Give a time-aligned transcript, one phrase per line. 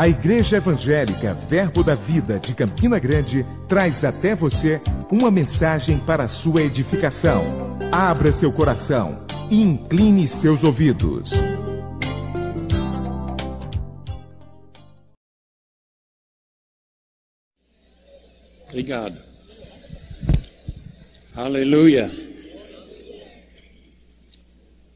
[0.00, 4.80] A Igreja Evangélica Verbo da Vida de Campina Grande traz até você
[5.12, 7.44] uma mensagem para sua edificação.
[7.92, 11.32] Abra seu coração e incline seus ouvidos.
[18.70, 19.18] Obrigado.
[21.36, 22.10] Aleluia.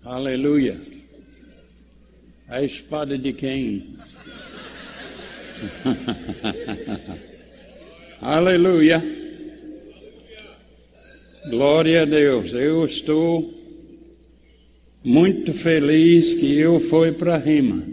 [0.02, 0.80] Aleluia.
[2.48, 3.98] A espada de quem?
[8.20, 9.02] Aleluia.
[11.50, 12.54] Glória a Deus.
[12.54, 13.52] Eu estou
[15.04, 17.86] muito feliz que eu fui para Rima.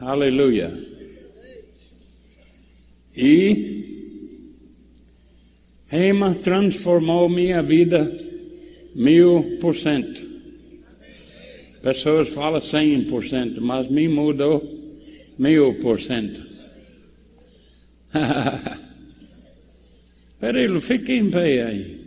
[0.00, 0.72] Aleluia.
[3.16, 3.84] E
[5.86, 8.10] Rima transformou minha vida
[8.94, 10.22] mil por cento.
[11.82, 14.73] Pessoas falam cem por cento, mas me mudou
[15.38, 16.40] mil por cento.
[20.40, 22.00] Peraí, fique em pé aí.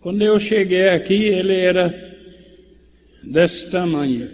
[0.00, 1.92] Quando eu cheguei aqui, ele era
[3.24, 4.30] desse tamanho.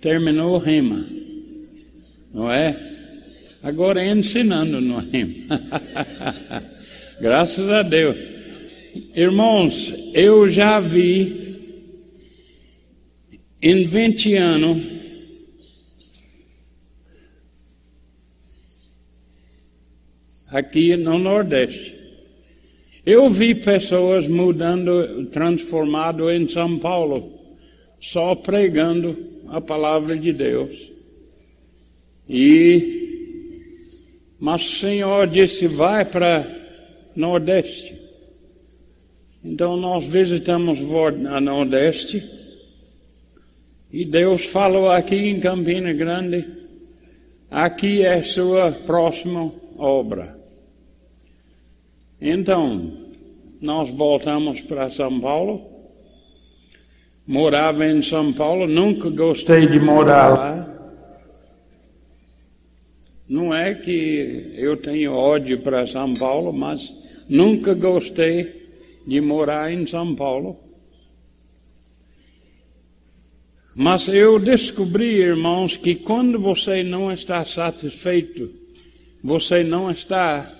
[0.00, 1.04] Terminou rima,
[2.32, 2.78] não é?
[3.62, 5.46] Agora ensinando no rima.
[7.20, 8.16] Graças a Deus.
[9.14, 11.56] Irmãos, eu já vi
[13.60, 14.97] em 20 anos
[20.50, 21.98] aqui no Nordeste.
[23.04, 27.32] Eu vi pessoas mudando, transformado em São Paulo,
[27.98, 29.16] só pregando
[29.48, 30.92] a palavra de Deus.
[32.28, 33.56] E,
[34.38, 36.46] mas o Senhor disse: vai para
[37.16, 37.96] Nordeste.
[39.42, 40.80] Então nós visitamos
[41.30, 42.22] a Nordeste
[43.90, 46.46] e Deus falou aqui em Campina Grande:
[47.50, 50.37] aqui é sua próxima obra.
[52.20, 52.92] Então,
[53.62, 55.64] nós voltamos para São Paulo.
[57.24, 60.68] Morava em São Paulo, nunca gostei de morar lá.
[63.28, 66.92] Não é que eu tenho ódio para São Paulo, mas
[67.28, 68.68] nunca gostei
[69.06, 70.58] de morar em São Paulo.
[73.76, 78.50] Mas eu descobri, irmãos, que quando você não está satisfeito,
[79.22, 80.57] você não está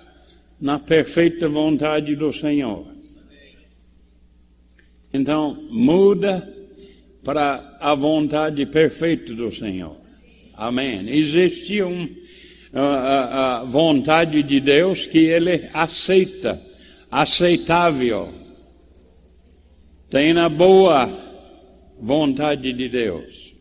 [0.60, 2.86] na perfeita vontade do Senhor.
[5.12, 6.56] Então, muda
[7.24, 9.96] para a vontade perfeita do Senhor.
[10.54, 11.08] Amém.
[11.08, 12.08] Existe um,
[12.72, 16.60] a, a vontade de Deus que Ele aceita,
[17.10, 18.32] aceitável.
[20.10, 21.08] Tem a boa
[22.00, 23.54] vontade de Deus.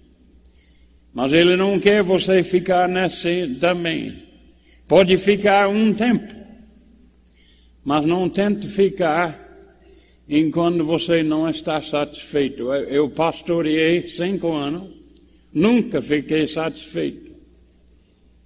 [1.14, 4.24] Mas Ele não quer você ficar nessa também.
[4.88, 6.47] Pode ficar um tempo.
[7.88, 9.48] Mas não tente ficar
[10.28, 12.64] enquanto você não está satisfeito.
[12.74, 14.84] Eu pastoreei cinco anos,
[15.54, 17.32] nunca fiquei satisfeito.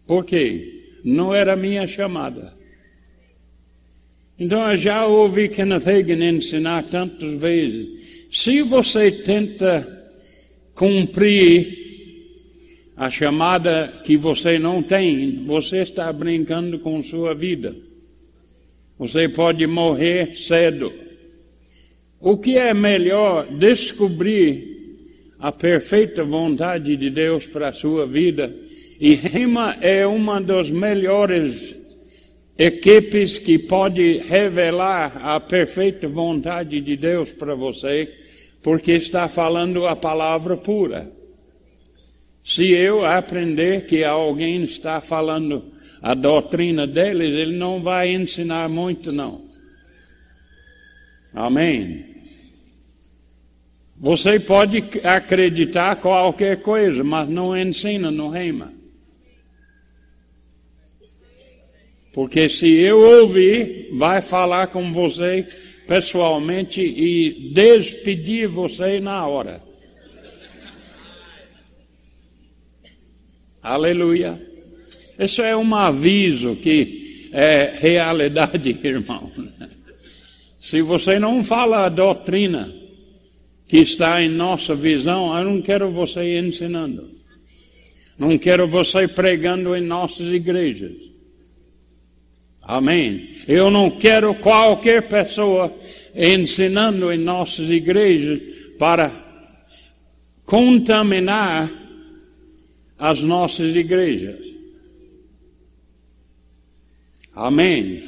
[0.06, 0.84] Por quê?
[1.04, 2.54] Não era minha chamada.
[4.38, 8.28] Então eu já ouvi Kenneth Hagin ensinar tantas vezes.
[8.30, 10.12] Se você tenta
[10.76, 11.80] cumprir
[12.96, 17.76] a chamada que você não tem, você está brincando com sua vida.
[19.02, 20.94] Você pode morrer cedo.
[22.20, 24.96] O que é melhor descobrir
[25.40, 28.56] a perfeita vontade de Deus para a sua vida?
[29.00, 31.76] E Rima é uma das melhores
[32.56, 38.08] equipes que pode revelar a perfeita vontade de Deus para você,
[38.62, 41.12] porque está falando a palavra pura.
[42.44, 49.12] Se eu aprender que alguém está falando a doutrina deles, ele não vai ensinar muito,
[49.12, 49.46] não.
[51.34, 52.06] Amém.
[53.98, 58.74] Você pode acreditar qualquer coisa, mas não ensina no reino.
[62.12, 65.48] Porque se eu ouvir, vai falar com você
[65.88, 69.64] pessoalmente e despedir você na hora.
[73.62, 74.51] Aleluia.
[75.22, 79.32] Isso é um aviso que é realidade, irmão.
[80.60, 82.74] Se você não fala a doutrina
[83.68, 87.08] que está em nossa visão, eu não quero você ensinando.
[88.18, 90.92] Não quero você pregando em nossas igrejas.
[92.64, 93.30] Amém.
[93.48, 95.72] Eu não quero qualquer pessoa
[96.16, 98.40] ensinando em nossas igrejas
[98.80, 99.12] para
[100.46, 101.72] contaminar
[102.98, 104.61] as nossas igrejas.
[107.34, 108.04] Amém.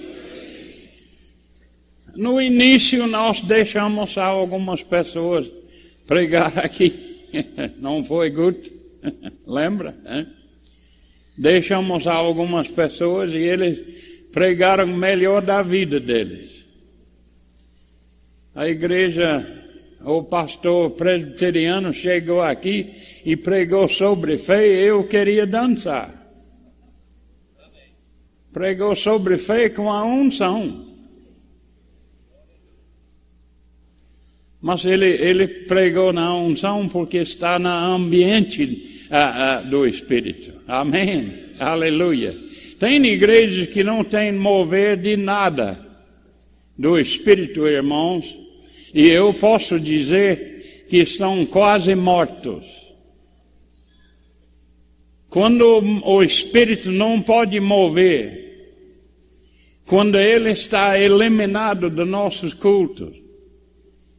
[2.15, 5.49] No início nós deixamos algumas pessoas
[6.05, 7.29] pregar aqui.
[7.79, 8.71] Não foi good?
[9.47, 9.95] Lembra?
[11.37, 16.63] Deixamos algumas pessoas e eles pregaram melhor da vida deles.
[18.53, 19.43] A igreja,
[20.05, 22.93] o pastor presbiteriano chegou aqui
[23.25, 26.22] e pregou sobre fé e eu queria dançar.
[28.53, 30.85] Pregou sobre fé com a unção.
[34.61, 40.53] Mas ele, ele pregou na unção porque está no ambiente ah, ah, do Espírito.
[40.65, 41.33] Amém.
[41.59, 42.33] Aleluia.
[42.79, 45.77] Tem igrejas que não têm mover de nada
[46.77, 48.39] do Espírito, irmãos,
[48.93, 52.83] e eu posso dizer que estão quase mortos.
[55.29, 58.42] Quando o Espírito não pode mover,
[59.87, 63.23] quando ele está eliminado dos nossos cultos,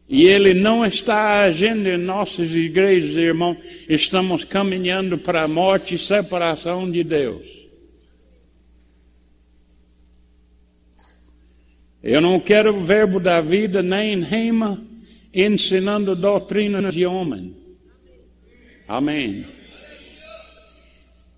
[0.08, 3.56] e ele não está agindo em nossas igrejas, irmão.
[3.88, 7.64] Estamos caminhando para a morte e separação de Deus.
[12.02, 14.84] Eu não quero o verbo da vida nem rema
[15.32, 17.56] ensinando doutrinas de homem.
[18.86, 19.46] Amém.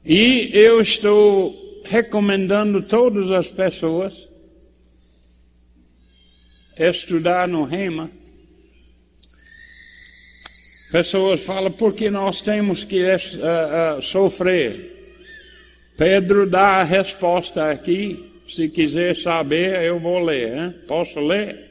[0.05, 4.29] E eu estou recomendando todas as pessoas
[6.79, 8.11] estudar no rema
[10.91, 14.95] Pessoas falam porque nós temos que uh, uh, sofrer.
[15.97, 18.33] Pedro dá a resposta aqui.
[18.47, 20.57] Se quiser saber, eu vou ler.
[20.57, 20.75] Hein?
[20.87, 21.67] Posso ler?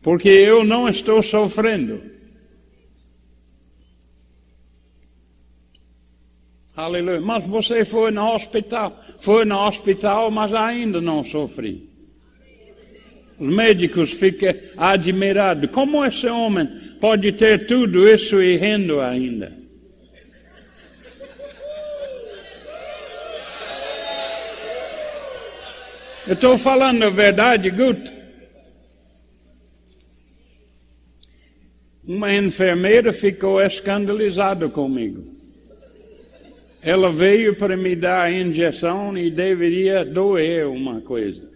[0.00, 2.13] Porque eu não estou sofrendo.
[6.76, 7.20] Aleluia.
[7.20, 8.98] Mas você foi no hospital.
[9.20, 11.88] Foi no hospital, mas ainda não sofri.
[13.38, 15.70] Os médicos ficam admirados.
[15.70, 16.66] Como esse homem
[17.00, 19.64] pode ter tudo isso e rendo ainda?
[26.26, 28.12] Eu estou falando a verdade, Gut.
[32.06, 35.33] Uma enfermeira ficou escandalizada comigo.
[36.84, 41.50] Ela veio para me dar a injeção e deveria doer uma coisa.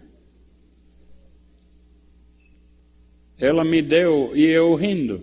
[3.37, 5.21] Ela me deu e eu rindo.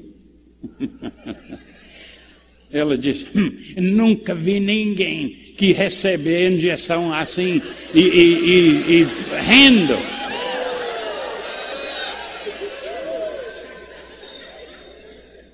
[2.71, 7.61] Ela disse: hum, nunca vi ninguém que recebe injeção assim
[7.93, 9.07] e, e, e, e
[9.43, 9.99] rindo.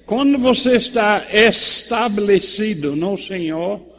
[0.05, 3.92] Quando você está estabelecido no Senhor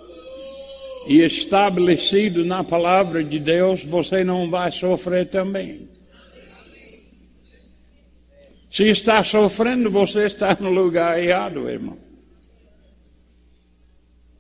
[1.05, 5.87] e estabelecido na palavra de Deus, você não vai sofrer também.
[8.69, 11.97] Se está sofrendo, você está no lugar errado, irmão.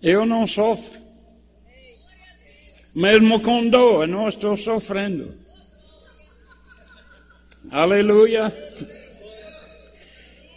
[0.01, 0.99] Eu não sofro.
[2.95, 5.33] Mesmo com dor, não estou sofrendo.
[7.71, 8.51] Aleluia.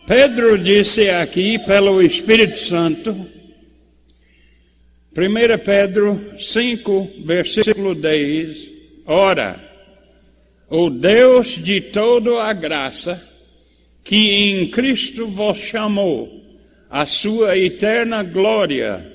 [0.06, 3.35] Pedro disse aqui, pelo Espírito Santo,
[5.16, 8.70] 1 Pedro 5, versículo 10:
[9.06, 9.58] Ora,
[10.68, 13.18] o Deus de toda a graça,
[14.04, 16.30] que em Cristo vos chamou
[16.90, 19.10] a sua eterna glória.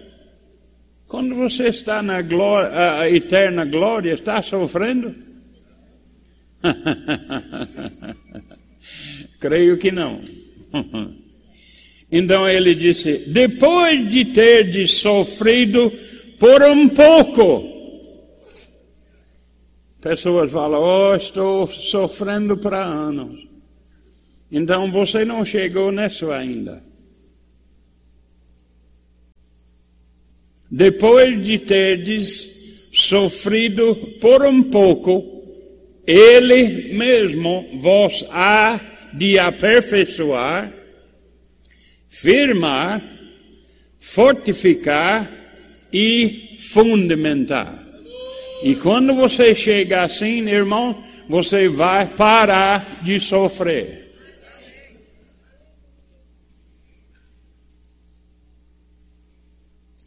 [1.07, 5.13] Quando você está na glória, eterna glória, está sofrendo?
[9.39, 10.19] Creio que não.
[12.11, 15.91] então ele disse: depois de ter de sofrido
[16.37, 17.63] por um pouco,
[20.01, 23.47] pessoas falam: oh, estou sofrendo para anos.
[24.51, 26.83] Então você não chegou nisso ainda.
[30.69, 35.43] Depois de terdes sofrido por um pouco,
[36.05, 38.79] Ele mesmo vos há
[39.13, 40.80] de aperfeiçoar,
[42.11, 43.01] firmar,
[43.97, 45.31] fortificar
[45.93, 47.87] e fundamentar.
[48.61, 54.11] E quando você chega assim, irmão, você vai parar de sofrer.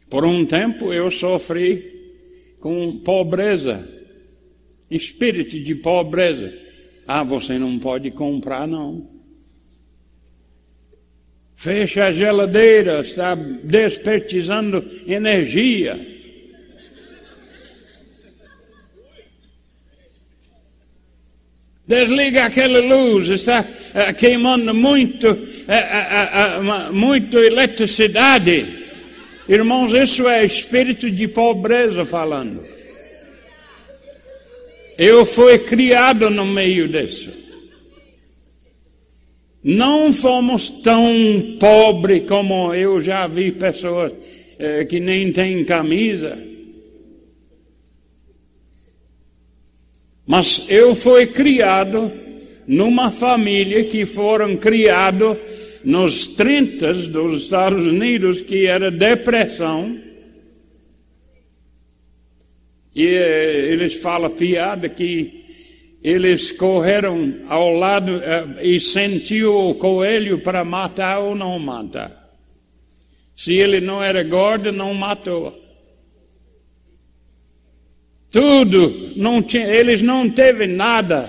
[0.07, 1.91] Por um tempo eu sofri
[2.59, 3.83] com pobreza,
[4.91, 6.53] espírito de pobreza.
[7.07, 9.14] Ah, você não pode comprar, não.
[11.55, 16.15] Fecha a geladeira, está despertizando energia.
[21.87, 28.65] Desliga aquela luz, está uh, queimando muito, uh, uh, muito eletricidade.
[29.47, 32.63] Irmãos, isso é espírito de pobreza falando.
[34.97, 37.44] Eu fui criado no meio disso.
[39.67, 44.13] Não fomos tão pobres como eu já vi pessoas
[44.59, 46.37] eh, que nem têm camisa.
[50.23, 52.11] Mas eu fui criado
[52.67, 55.35] numa família que foram criados
[55.83, 59.99] nos 30 dos Estados Unidos, que era depressão.
[62.93, 65.44] E eh, eles falam piada que
[66.05, 72.29] eles correram ao lado uh, e sentiu o coelho para matar ou não matar.
[73.35, 75.59] Se ele não era gordo, não matou.
[78.29, 81.27] Tudo, não tinha, eles não teve nada.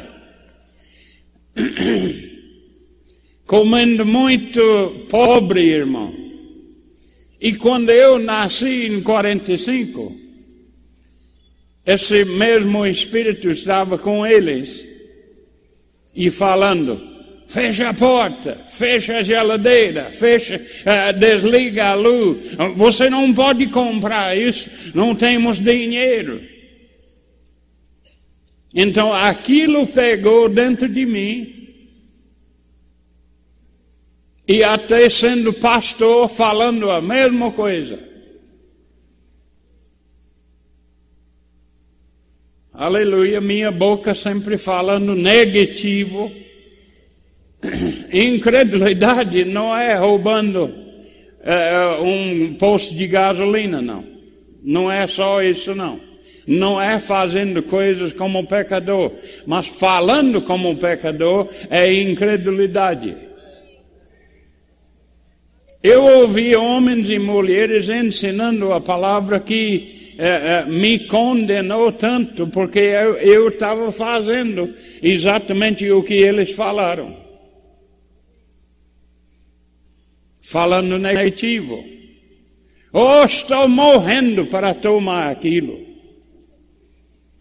[3.46, 6.14] Comendo muito pobre, irmão.
[7.40, 10.25] E quando eu nasci em 45,
[11.86, 14.88] esse mesmo Espírito estava com eles
[16.14, 17.00] e falando:
[17.46, 22.56] fecha a porta, fecha a geladeira, fecha, uh, desliga a luz.
[22.74, 26.42] Você não pode comprar isso, não temos dinheiro.
[28.74, 31.52] Então aquilo pegou dentro de mim.
[34.48, 38.15] E até sendo pastor, falando a mesma coisa.
[42.78, 46.30] Aleluia, minha boca sempre falando negativo.
[48.12, 50.74] Incredulidade não é roubando
[51.42, 54.04] é, um posto de gasolina, não.
[54.62, 55.98] Não é só isso, não.
[56.46, 59.10] Não é fazendo coisas como pecador,
[59.46, 63.16] mas falando como pecador é incredulidade.
[65.82, 72.78] Eu ouvi homens e mulheres ensinando a palavra que é, é, me condenou tanto, porque
[72.78, 77.16] eu estava fazendo exatamente o que eles falaram.
[80.40, 81.84] Falando negativo.
[82.92, 85.84] Oh, estou morrendo para tomar aquilo.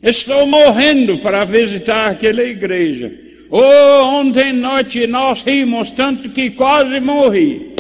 [0.04, 3.12] Estou morrendo para visitar aquela igreja.
[3.50, 7.75] Oh, ontem noite nós rimos tanto que quase morri.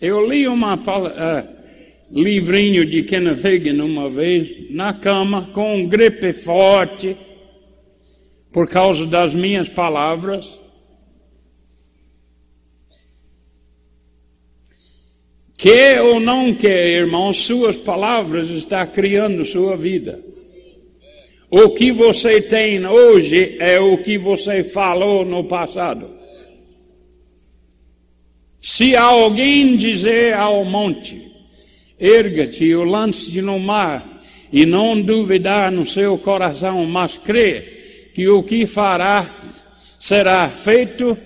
[0.00, 1.48] Eu li um uh,
[2.10, 7.16] livrinho de Kenneth Hagin uma vez, na cama, com um gripe forte,
[8.52, 10.58] por causa das minhas palavras.
[15.58, 20.18] Quer ou não quer, irmão, suas palavras estão criando sua vida.
[21.50, 26.19] O que você tem hoje é o que você falou no passado.
[28.60, 31.30] Se alguém dizer ao monte,
[31.98, 34.20] erga-te e o lance no mar,
[34.52, 39.28] e não duvidar no seu coração, mas crer que o que fará
[39.98, 41.16] será feito,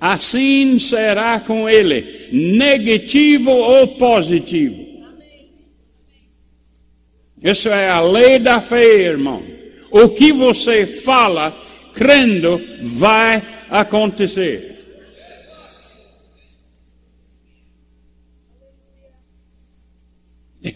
[0.00, 4.92] assim será com ele, negativo ou positivo.
[7.44, 9.42] Isso é a lei da fé, irmão.
[9.90, 11.54] O que você fala,
[11.92, 14.71] crendo, vai acontecer.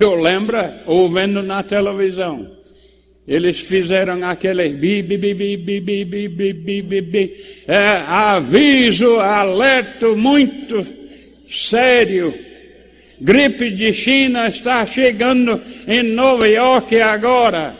[0.00, 2.56] Eu lembro ouvindo na televisão.
[3.26, 7.36] Eles fizeram aquele bi, bi, bi, bi, bi, bi, bi, bi, bi, bi, bi.
[7.66, 10.86] É, aviso, alerta muito
[11.48, 12.32] sério.
[13.20, 17.74] Gripe de China está chegando em Nova York agora.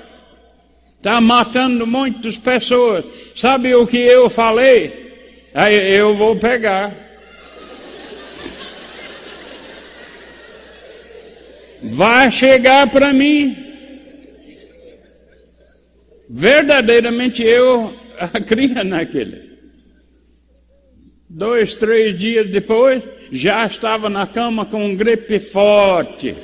[0.96, 3.04] Está matando muitas pessoas.
[3.34, 5.06] Sabe o que eu falei?
[5.54, 7.05] Aí eu vou pegar.
[11.82, 13.56] Vai chegar para mim.
[16.28, 17.94] Verdadeiramente eu
[18.46, 19.46] cria naquele.
[21.28, 26.34] Dois, três dias depois, já estava na cama com um gripe forte.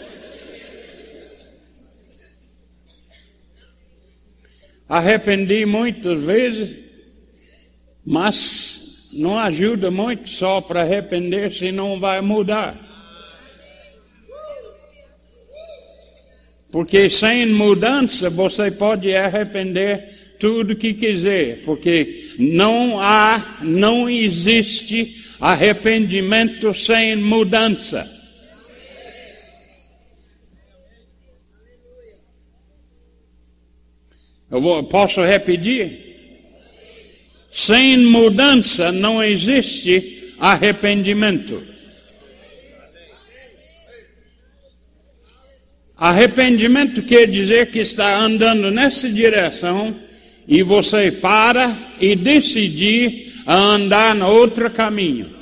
[4.89, 6.77] Arrependi muitas vezes,
[8.05, 12.92] mas não ajuda muito só para arrepender se não vai mudar.
[16.73, 20.09] Porque sem mudança você pode arrepender
[20.41, 28.11] tudo que quiser, porque não há, não existe arrependimento sem mudança.
[34.51, 36.01] Eu vou, posso repetir?
[37.51, 41.72] Sem mudança não existe arrependimento.
[46.03, 49.95] Arrependimento quer dizer que está andando nessa direção
[50.49, 55.33] e você para e decidir andar no outro caminho.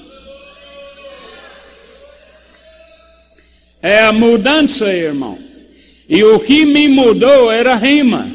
[3.81, 5.39] É a mudança, irmão.
[6.07, 8.29] E o que me mudou era rima.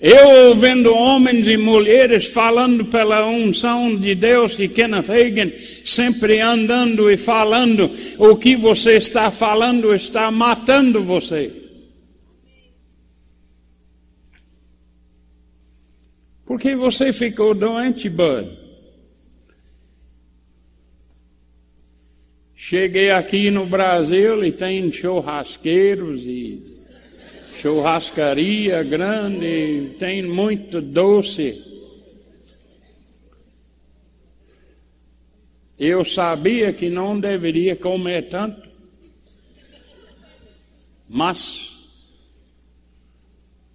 [0.00, 5.52] Eu ouvindo homens e mulheres falando pela unção de Deus e Kenneth Hagin
[5.84, 11.52] sempre andando e falando, o que você está falando está matando você.
[16.46, 18.58] Porque você ficou doente, Bud.
[22.56, 26.69] Cheguei aqui no Brasil e tem churrasqueiros e
[27.60, 31.62] churrascaria grande, tem muito doce.
[35.78, 38.68] Eu sabia que não deveria comer tanto,
[41.06, 41.76] mas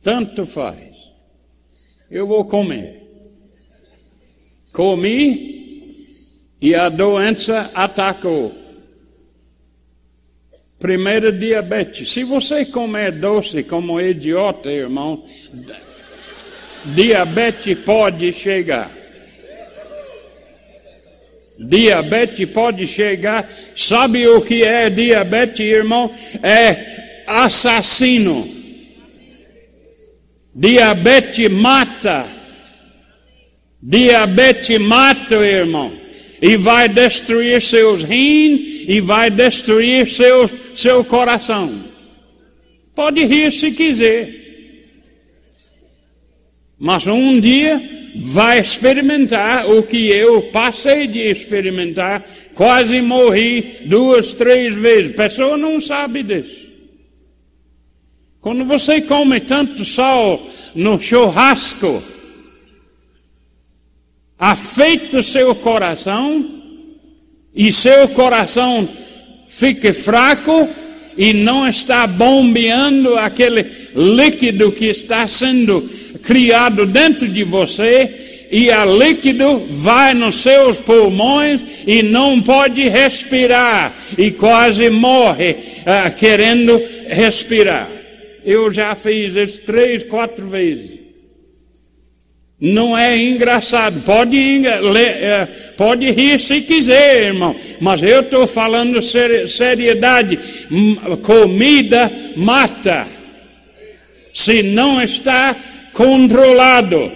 [0.02, 0.96] tanto faz.
[2.10, 3.04] Eu vou comer.
[4.72, 6.18] Comi
[6.60, 8.65] e a doença atacou.
[10.80, 12.10] Primeiro, diabetes.
[12.12, 15.24] Se você comer doce como idiota, irmão,
[16.86, 18.92] diabetes pode chegar.
[21.58, 23.50] Diabetes pode chegar.
[23.76, 26.12] Sabe o que é diabetes, irmão?
[26.44, 28.46] É assassino.
[30.54, 32.28] Diabetes mata.
[33.82, 36.05] Diabetes mata, irmão
[36.42, 41.84] e vai destruir seus rins e vai destruir seu, seu coração.
[42.94, 44.46] Pode rir se quiser.
[46.78, 47.82] Mas um dia
[48.16, 55.12] vai experimentar o que eu passei de experimentar, quase morri duas, três vezes.
[55.12, 56.66] A pessoa não sabe disso.
[58.40, 60.42] Quando você come tanto sal
[60.76, 62.02] no churrasco,
[64.38, 66.46] afeita seu coração
[67.54, 68.88] e seu coração
[69.48, 70.68] fique fraco
[71.18, 75.82] e não está bombeando aquele líquido que está sendo
[76.24, 83.94] criado dentro de você e a líquido vai nos seus pulmões e não pode respirar
[84.18, 87.90] e quase morre uh, querendo respirar.
[88.44, 91.05] Eu já fiz isso três, quatro vezes.
[92.60, 94.02] Não é engraçado.
[94.02, 97.56] Pode, é, pode rir se quiser, irmão.
[97.82, 100.40] Mas eu estou falando seriedade.
[101.22, 103.06] Comida mata.
[104.34, 105.56] Se não está
[105.94, 107.12] controlado.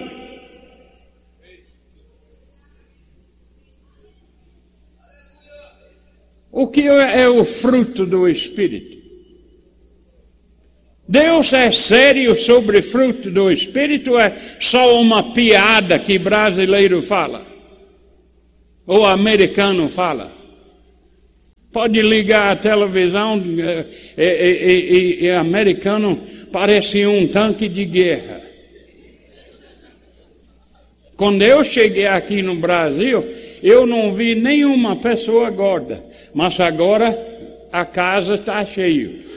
[6.52, 8.99] O que é o fruto do Espírito?
[11.10, 17.48] Deus é sério sobre fruto do Espírito, é só uma piada que brasileiro fala,
[18.86, 20.32] ou americano fala.
[21.74, 28.42] Pode ligar a televisão e, e, e, e americano parece um tanque de guerra.
[31.18, 33.26] Quando eu cheguei aqui no Brasil,
[33.64, 37.18] eu não vi nenhuma pessoa gorda, mas agora
[37.72, 39.29] a casa está cheia.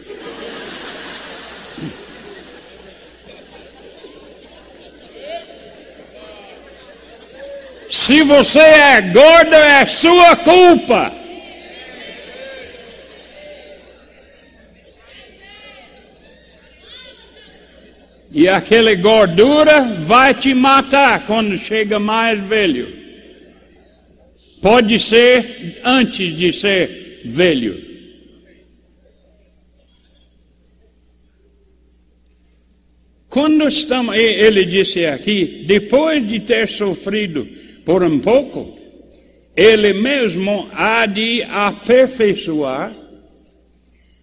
[8.12, 11.10] Se você é gordo, é sua culpa.
[18.30, 22.94] E aquela gordura vai te matar quando chega mais velho.
[24.60, 27.92] Pode ser antes de ser velho.
[33.30, 37.48] Quando estamos, ele disse aqui, depois de ter sofrido
[37.84, 38.78] por um pouco,
[39.56, 42.92] ele mesmo há de aperfeiçoar,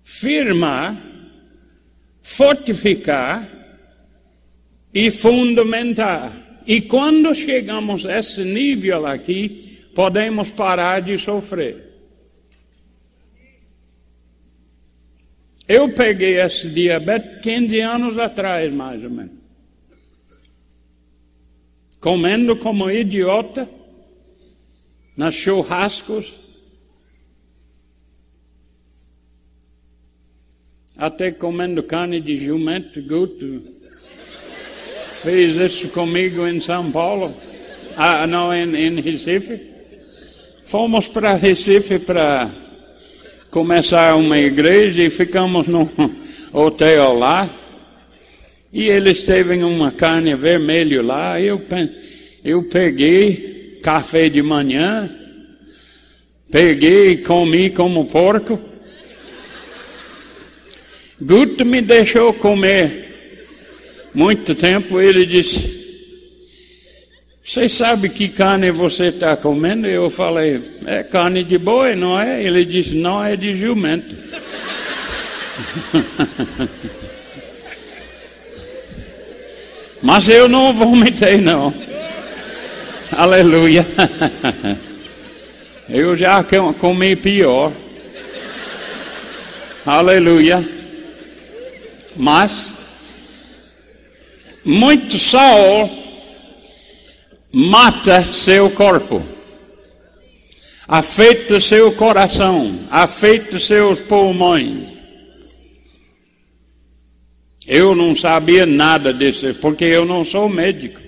[0.04, 0.98] firmar,
[2.22, 3.48] fortificar
[4.94, 6.62] e fundamentar.
[6.66, 11.90] E quando chegamos a esse nível aqui, podemos parar de sofrer.
[15.68, 19.39] Eu peguei esse diabetes 15 anos atrás, mais ou menos.
[22.00, 23.70] Comendo como idiota,
[25.16, 26.38] nas churrascos,
[30.96, 33.80] até comendo carne de jumento, Guto
[35.22, 37.34] fez isso comigo em São Paulo,
[37.98, 39.60] ah, não, em, em Recife.
[40.64, 42.54] Fomos para Recife para
[43.52, 45.90] começar uma igreja e ficamos num
[46.54, 47.50] hotel lá.
[48.72, 51.42] E eles teve uma carne vermelha lá.
[51.42, 51.62] Eu,
[52.44, 55.10] eu peguei café de manhã,
[56.52, 58.60] peguei e comi como porco.
[61.22, 63.10] Guto me deixou comer
[64.14, 65.02] muito tempo.
[65.02, 65.80] Ele disse:
[67.44, 69.88] Você sabe que carne você está comendo?
[69.88, 72.44] Eu falei: É carne de boi, não é?
[72.44, 74.16] Ele disse: Não, é de jumento.
[80.02, 81.74] Mas eu não vomitei, não.
[83.12, 83.86] Aleluia.
[85.90, 86.46] Eu já
[86.80, 87.74] comi pior.
[89.86, 90.68] Aleluia.
[92.16, 92.76] Mas,
[94.64, 95.90] muito sol
[97.52, 99.24] mata seu corpo,
[100.88, 104.99] afeta seu coração, afeta seus pulmões.
[107.70, 111.00] Eu não sabia nada disso, porque eu não sou médico.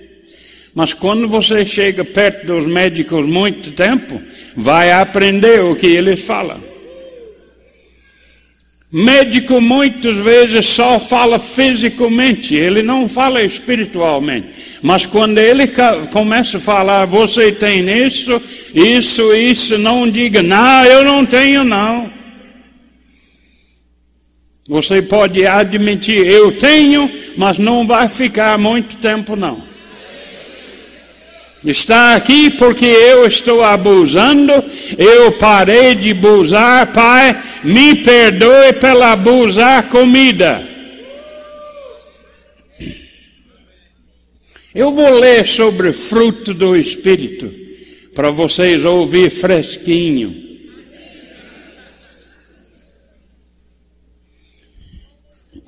[0.72, 4.22] Mas quando você chega perto dos médicos muito tempo,
[4.56, 6.62] vai aprender o que eles falam.
[8.92, 14.48] Médico muitas vezes só fala fisicamente, ele não fala espiritualmente.
[14.82, 15.66] Mas quando ele
[16.12, 18.40] começa a falar, você tem isso,
[18.72, 22.21] isso, isso, não diga, não, eu não tenho não.
[24.72, 29.60] Você pode admitir, eu tenho, mas não vai ficar muito tempo não.
[31.62, 34.50] Está aqui porque eu estou abusando,
[34.96, 40.66] eu parei de abusar, Pai, me perdoe pela abusar comida.
[44.74, 47.52] Eu vou ler sobre fruto do Espírito,
[48.14, 50.41] para vocês ouvir fresquinho.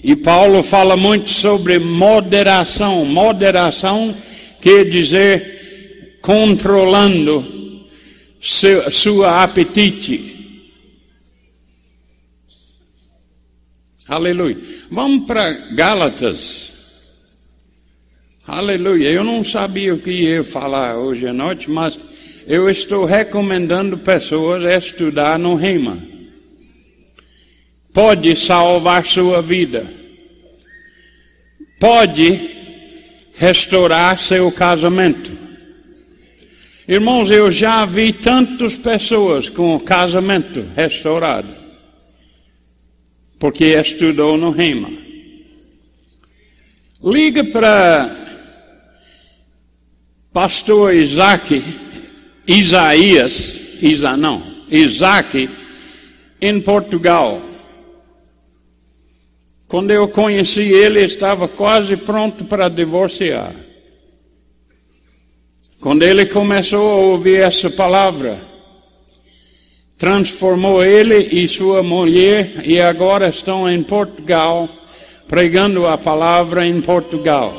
[0.04, 3.06] E Paulo fala muito sobre moderação.
[3.06, 4.14] Moderação
[4.60, 7.82] quer dizer controlando
[8.38, 10.60] seu, sua apetite.
[14.06, 14.58] Aleluia.
[14.90, 16.74] Vamos para Gálatas.
[18.46, 19.08] Aleluia.
[19.08, 21.98] Eu não sabia o que ia falar hoje à noite, mas
[22.46, 26.13] eu estou recomendando pessoas a estudar no Rema
[27.94, 29.88] pode salvar sua vida,
[31.78, 32.50] pode
[33.36, 35.30] restaurar seu casamento.
[36.88, 41.48] Irmãos, eu já vi tantas pessoas com casamento restaurado,
[43.38, 44.90] porque estudou no Rema.
[47.02, 48.24] Liga para
[50.32, 51.62] pastor Isaac,
[52.46, 55.48] Isaías, Isa não, Isaac,
[56.40, 57.53] em Portugal.
[59.68, 63.54] Quando eu conheci ele, estava quase pronto para divorciar.
[65.80, 68.40] Quando ele começou a ouvir essa palavra,
[69.98, 74.68] transformou ele e sua mulher e agora estão em Portugal,
[75.28, 77.54] pregando a palavra em Portugal.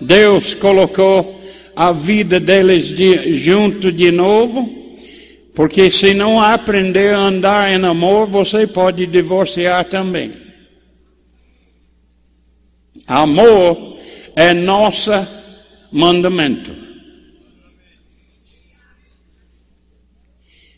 [0.00, 1.40] Deus colocou
[1.74, 4.85] a vida deles de, junto de novo
[5.56, 10.34] porque se não aprender a andar em amor, você pode divorciar também.
[13.06, 13.98] Amor
[14.36, 15.12] é nosso
[15.90, 16.76] mandamento.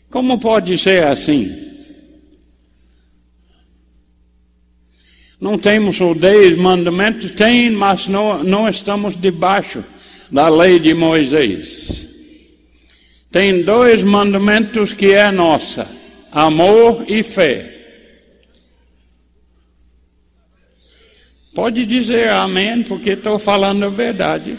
[0.09, 1.53] Como pode ser assim?
[5.41, 7.35] Não temos os dez mandamentos?
[7.35, 9.83] Tem, mas não, não estamos debaixo
[10.31, 11.98] da lei de Moisés
[13.31, 15.87] tem dois mandamentos que é nossa:
[16.31, 17.75] amor e fé.
[21.53, 24.57] Pode dizer amém, porque estou falando a verdade.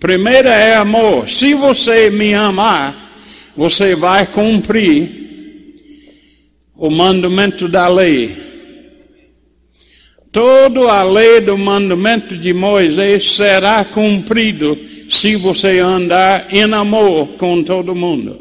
[0.00, 1.28] Primeiro é amor.
[1.28, 3.12] Se você me amar,
[3.56, 5.74] você vai cumprir
[6.74, 8.45] o mandamento da lei.
[10.36, 17.64] Toda a lei do mandamento de Moisés será cumprido se você andar em amor com
[17.64, 18.38] todo mundo.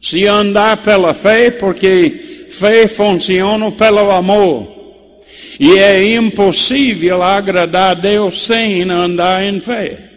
[0.00, 4.66] Se andar pela fé, porque fé funciona pelo amor.
[5.60, 10.10] E é impossível agradar a Deus sem andar em fé.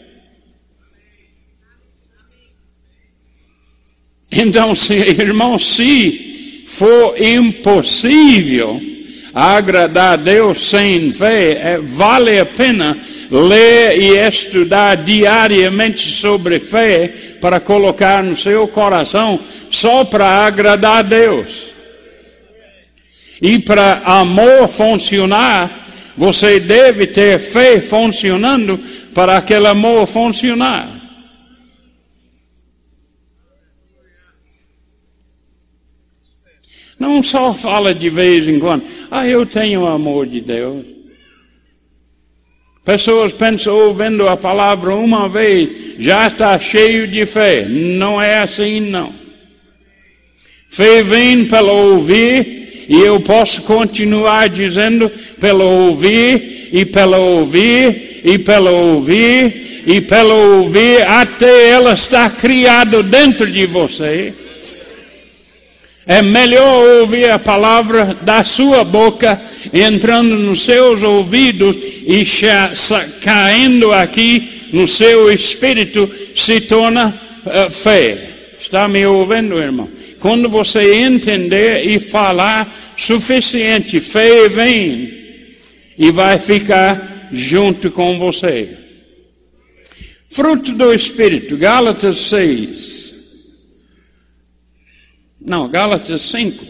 [4.32, 8.95] Então, se, irmão, se for impossível
[9.36, 12.98] agradar a Deus sem fé, é, vale a pena
[13.30, 19.38] ler e estudar diariamente sobre fé para colocar no seu coração
[19.70, 21.76] só para agradar a Deus.
[23.42, 25.70] E para amor funcionar,
[26.16, 28.80] você deve ter fé funcionando
[29.14, 30.95] para aquele amor funcionar.
[37.00, 40.86] Não só fala de vez em quando, ah, eu tenho amor de Deus.
[42.86, 47.66] Pessoas pensam, ouvindo a palavra uma vez, já está cheio de fé.
[47.68, 49.12] Não é assim, não.
[50.70, 58.38] Fé vem pelo ouvir, e eu posso continuar dizendo pelo ouvir, e pelo ouvir, e
[58.38, 64.32] pelo ouvir, e pelo ouvir, até ela estar criada dentro de você.
[66.08, 69.42] É melhor ouvir a palavra da sua boca
[69.74, 72.24] entrando nos seus ouvidos e
[73.22, 78.18] caindo aqui no seu espírito se torna uh, fé.
[78.58, 79.90] Está me ouvindo, irmão?
[80.20, 85.12] Quando você entender e falar suficiente, fé vem
[85.98, 88.78] e vai ficar junto com você.
[90.30, 93.15] Fruto do Espírito, Gálatas 6.
[95.46, 96.66] Não, Gálatas 5.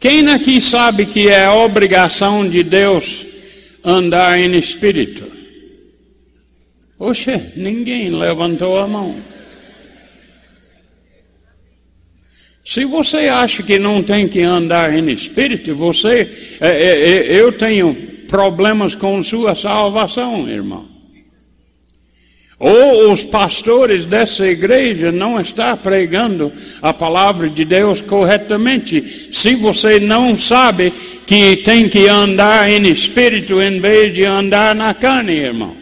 [0.00, 3.26] Quem aqui sabe que é obrigação de Deus
[3.84, 5.30] andar em espírito?
[6.98, 9.14] Oxe, ninguém levantou a mão.
[12.64, 17.52] Se você acha que não tem que andar em espírito, você, é, é, é eu
[17.52, 17.94] tenho
[18.26, 20.95] problemas com sua salvação, irmão.
[22.58, 29.28] Ou os pastores dessa igreja não estão pregando a palavra de Deus corretamente.
[29.30, 30.90] Se você não sabe
[31.26, 35.76] que tem que andar em espírito em vez de andar na carne, irmão.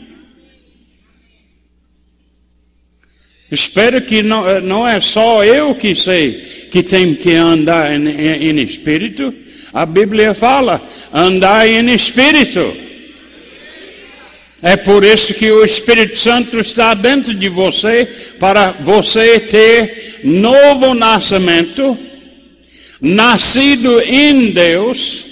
[3.49, 6.33] Espero que não, não é só eu que sei
[6.73, 9.33] que tem que andar em, em, em espírito.
[9.73, 10.83] A Bíblia fala,
[11.13, 12.85] andar em espírito.
[14.67, 18.09] É por isso que o Espírito Santo está dentro de você,
[18.41, 21.99] para você ter novo nascimento,
[22.99, 25.27] nascido em Deus,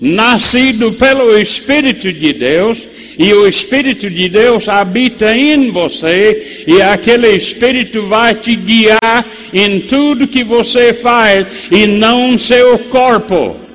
[0.00, 2.78] nascido pelo Espírito de Deus,
[3.18, 9.80] e o Espírito de Deus habita em você, e aquele Espírito vai te guiar em
[9.80, 13.71] tudo que você faz, e não seu corpo.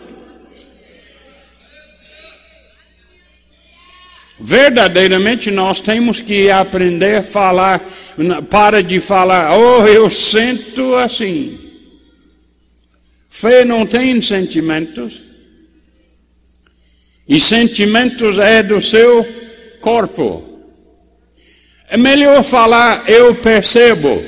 [4.40, 7.84] Verdadeiramente nós temos que aprender a falar,
[8.50, 11.60] para de falar, oh, eu sinto assim.
[13.30, 15.24] Fé não tem sentimentos.
[17.28, 19.28] E sentimentos é do seu
[19.82, 20.44] corpo.
[21.90, 24.24] É melhor falar, eu percebo.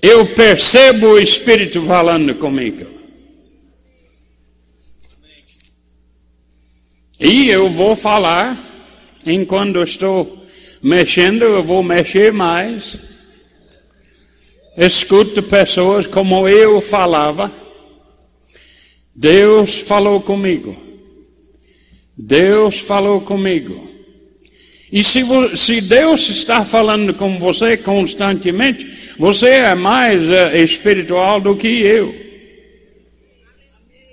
[0.00, 2.93] Eu percebo o Espírito falando comigo.
[7.20, 8.58] E eu vou falar,
[9.24, 10.42] enquanto estou
[10.82, 12.98] mexendo, eu vou mexer mais.
[14.76, 17.52] Escuto pessoas como eu falava.
[19.14, 20.76] Deus falou comigo.
[22.16, 23.88] Deus falou comigo.
[24.90, 25.22] E se,
[25.56, 32.23] se, Deus está falando com você constantemente, você é mais uh, espiritual do que eu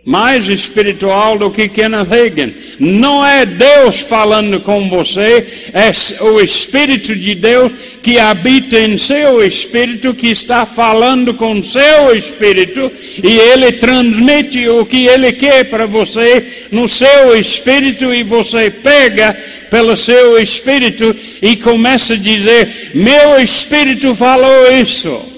[0.03, 2.53] mais espiritual do que Kenneth Hagin.
[2.79, 5.91] Não é Deus falando com você, é
[6.23, 12.91] o Espírito de Deus que habita em seu espírito, que está falando com seu espírito,
[13.23, 19.37] e ele transmite o que ele quer para você no seu espírito, e você pega
[19.69, 25.30] pelo seu espírito e começa a dizer: Meu espírito falou isso.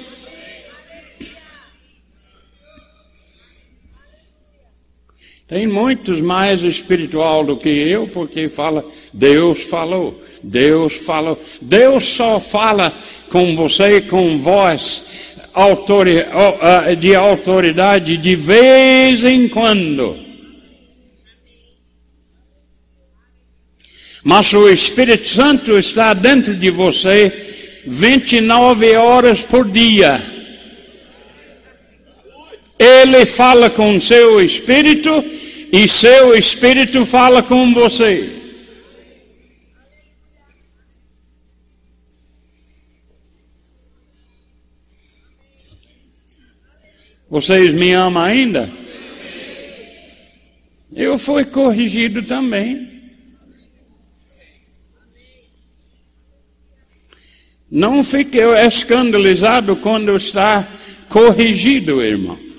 [5.54, 11.40] Tem muitos mais espiritual do que eu, porque fala, Deus falou, Deus falou.
[11.62, 12.92] Deus só fala
[13.30, 15.36] com você com voz
[17.00, 20.18] de autoridade de vez em quando.
[24.24, 27.32] Mas o Espírito Santo está dentro de você
[27.86, 30.20] 29 horas por dia.
[32.84, 35.24] Ele fala com seu espírito
[35.72, 38.30] e seu espírito fala com você.
[47.30, 48.70] Vocês me amam ainda?
[50.94, 52.92] Eu fui corrigido também.
[57.72, 60.68] Não fique escandalizado quando está
[61.08, 62.53] corrigido, irmão.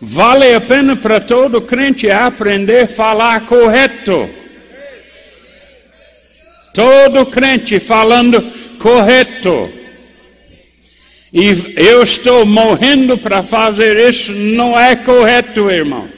[0.00, 4.30] Vale a pena para todo crente aprender a falar correto.
[6.72, 8.40] Todo crente falando
[8.78, 9.72] correto.
[11.32, 16.08] E eu estou morrendo para fazer isso, não é correto, irmão.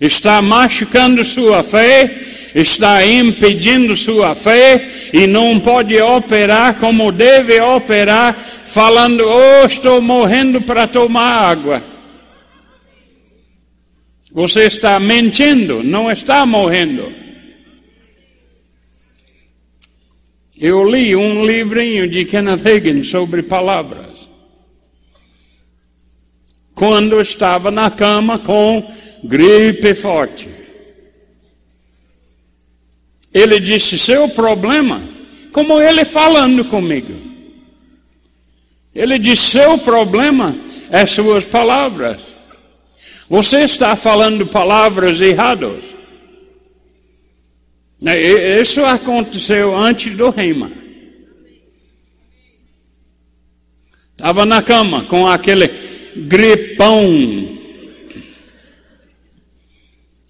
[0.00, 2.18] Está machucando sua fé,
[2.54, 10.62] está impedindo sua fé e não pode operar como deve operar, falando: Oh, estou morrendo
[10.62, 11.95] para tomar água.
[14.36, 17.10] Você está mentindo, não está morrendo.
[20.60, 24.28] Eu li um livrinho de Kenneth Hagin sobre palavras.
[26.74, 28.94] Quando estava na cama com
[29.24, 30.50] gripe forte.
[33.32, 35.02] Ele disse: seu problema,
[35.50, 37.14] como ele falando comigo.
[38.94, 40.54] Ele disse: seu problema
[40.90, 42.35] é suas palavras.
[43.28, 45.84] Você está falando palavras erradas.
[48.04, 50.70] É, isso aconteceu antes do reima.
[54.12, 55.68] Estava na cama com aquele
[56.16, 57.58] gripão.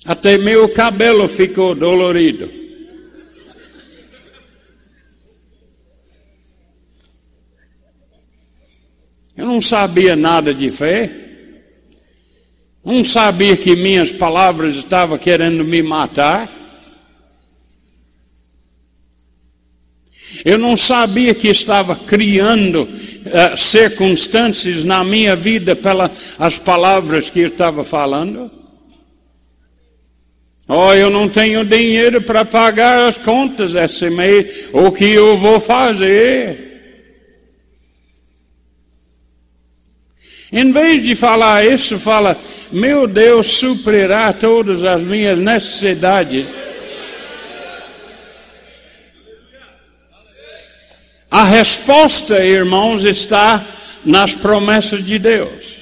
[0.07, 2.51] Até meu cabelo ficou dolorido.
[9.37, 11.26] Eu não sabia nada de fé.
[12.87, 16.49] Não sabia que minhas palavras estavam querendo me matar.
[20.45, 27.49] Eu não sabia que estava criando uh, circunstâncias na minha vida pelas palavras que eu
[27.49, 28.49] estava falando.
[30.69, 34.69] Oh, eu não tenho dinheiro para pagar as contas esse mês.
[34.73, 36.76] O que eu vou fazer?
[40.53, 42.39] Em vez de falar isso, fala:
[42.71, 46.47] Meu Deus suprirá todas as minhas necessidades.
[51.31, 53.67] A resposta, irmãos, está
[54.05, 55.77] nas promessas de Deus.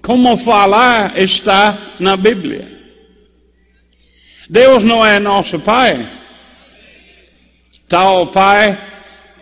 [0.00, 2.80] Como falar está na Bíblia.
[4.48, 6.08] Deus não é nosso Pai.
[7.88, 8.91] Tal Pai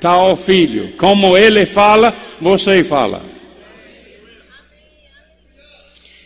[0.00, 0.94] tal filho.
[0.96, 3.22] Como ele fala, você fala.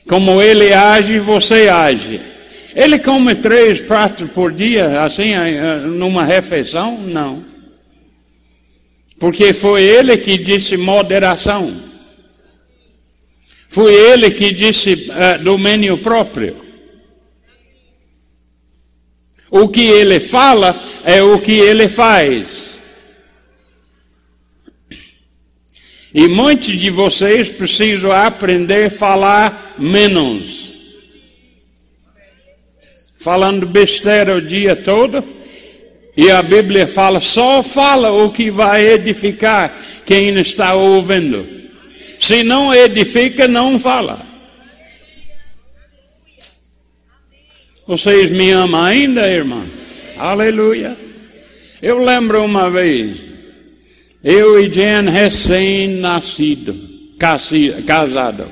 [0.09, 2.21] Como ele age, você age.
[2.75, 5.33] Ele come três pratos por dia, assim,
[5.87, 6.99] numa refeição?
[6.99, 7.45] Não.
[9.19, 11.75] Porque foi ele que disse moderação.
[13.69, 16.63] Foi ele que disse uh, domínio próprio.
[19.51, 22.74] O que ele fala é o que ele faz.
[26.15, 30.73] E muitos de vocês precisam aprender a falar menos.
[33.19, 35.25] Falando besteira o dia todo.
[36.17, 41.45] E a Bíblia fala, só fala o que vai edificar quem está ouvindo.
[42.21, 44.25] Se não edifica, não fala.
[47.89, 49.67] Vocês me amam ainda, irmã?
[50.17, 50.97] Aleluia.
[51.83, 53.34] Eu lembro uma vez,
[54.25, 56.75] eu e Jen recém-nascido,
[57.87, 58.51] casado.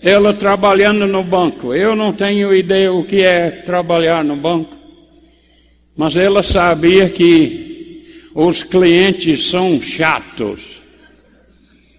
[0.00, 1.74] Ela trabalhando no banco.
[1.74, 4.78] Eu não tenho ideia o que é trabalhar no banco.
[5.96, 10.80] Mas ela sabia que os clientes são chatos.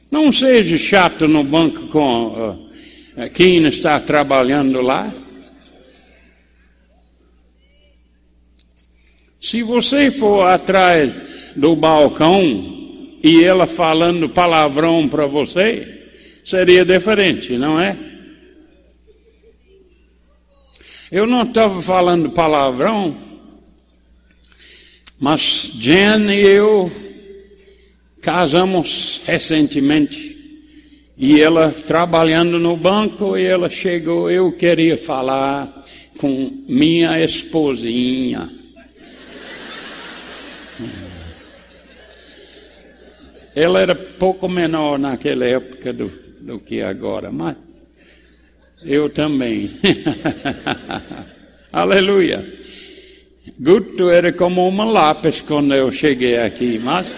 [0.09, 5.13] Não seja chato no banco com uh, quem está trabalhando lá.
[9.41, 11.11] Se você for atrás
[11.55, 16.11] do balcão e ela falando palavrão para você,
[16.45, 17.97] seria diferente, não é?
[21.11, 23.17] Eu não estava falando palavrão,
[25.19, 26.91] mas Jen e eu
[28.21, 30.37] casamos recentemente.
[31.17, 35.83] E ela trabalhando no banco, e ela chegou, eu queria falar
[36.17, 38.60] com minha esposinha.
[43.55, 47.55] Ele era pouco menor naquela época do, do que agora, mas
[48.83, 49.69] eu também.
[51.71, 52.61] Aleluia.
[53.59, 57.13] Guto era como uma lápis quando eu cheguei aqui, mas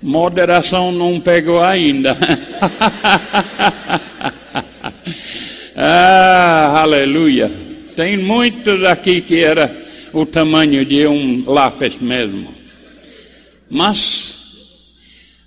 [0.00, 2.16] moderação não pegou ainda.
[5.76, 7.50] ah, aleluia.
[7.96, 9.85] Tem muitos aqui que era
[10.16, 12.54] o tamanho de um lápis mesmo.
[13.68, 14.34] Mas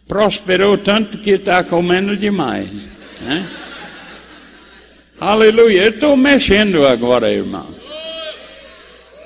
[0.08, 2.70] prosperou tanto que está comendo demais.
[3.22, 3.50] Né?
[5.20, 5.86] Aleluia.
[5.86, 7.74] Eu estou mexendo agora, irmão.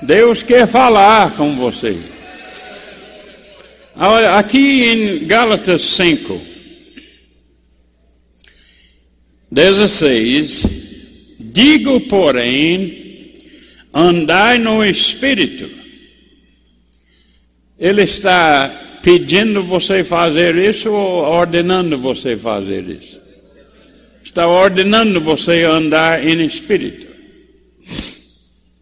[0.03, 1.97] Deus quer falar com você.
[4.37, 6.41] Aqui em Gálatas 5,
[9.51, 10.67] 16,
[11.37, 13.02] digo, porém,
[13.93, 15.69] andai no Espírito.
[17.77, 23.21] Ele está pedindo você fazer isso ou ordenando você fazer isso?
[24.23, 27.07] Está ordenando você andar em Espírito.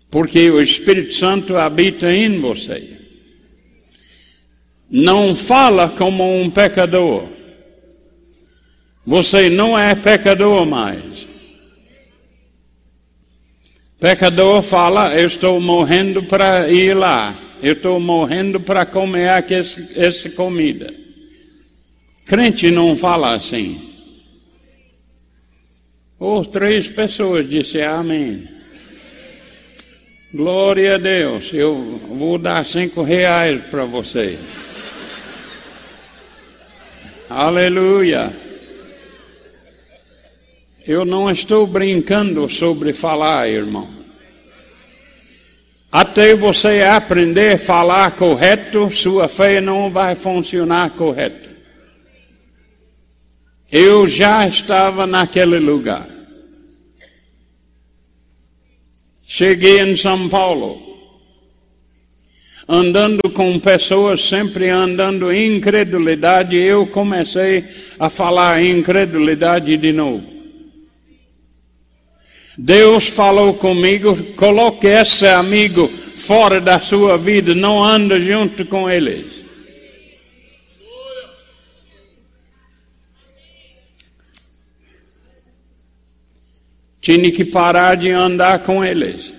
[0.09, 3.01] Porque o Espírito Santo habita em você
[4.91, 7.30] não fala como um pecador.
[9.05, 11.30] Você não é pecador mais.
[14.02, 17.39] Pecador fala: Eu estou morrendo para ir lá.
[17.62, 19.30] Eu estou morrendo para comer
[19.95, 20.91] essa comida.
[22.26, 23.80] Crente não fala assim.
[26.18, 28.47] Oh, três pessoas disseram amém.
[30.34, 31.54] Glória a Deus.
[31.54, 31.76] Eu
[32.10, 34.39] vou dar cinco reais para você.
[37.30, 38.51] Aleluia.
[40.88, 43.89] Eu não estou brincando sobre falar, irmão.
[45.91, 51.49] Até você aprender a falar correto, sua fé não vai funcionar correto.
[53.71, 56.07] Eu já estava naquele lugar.
[59.23, 60.91] Cheguei em São Paulo
[62.71, 67.65] andando com pessoas sempre andando incredulidade, eu comecei
[67.99, 70.30] a falar incredulidade de novo.
[72.58, 79.45] Deus falou comigo, coloque esse amigo fora da sua vida, não anda junto com eles.
[86.99, 89.36] Tinha que parar de andar com eles.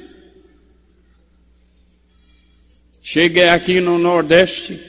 [3.00, 4.80] Cheguei aqui no Nordeste,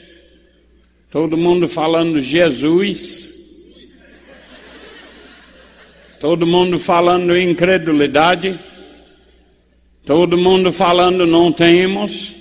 [1.10, 3.33] todo mundo falando Jesus,
[6.20, 8.58] todo mundo falando incredulidade,
[10.06, 12.36] todo mundo falando não temos,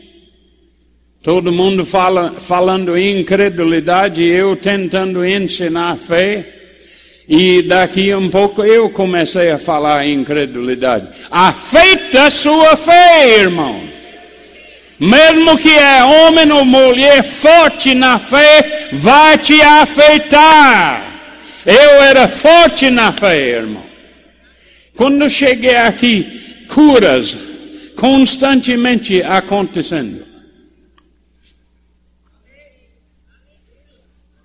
[1.22, 6.50] todo mundo fala, falando incredulidade, eu tentando ensinar fé.
[7.28, 11.08] E daqui um pouco eu comecei a falar incredulidade.
[11.32, 13.82] Afeita sua fé, irmão.
[15.00, 21.12] Mesmo que é homem ou mulher forte na fé, vai te afetar.
[21.66, 23.84] Eu era forte na fé, irmão.
[24.95, 27.38] Quando cheguei aqui, curas
[27.95, 30.26] constantemente acontecendo.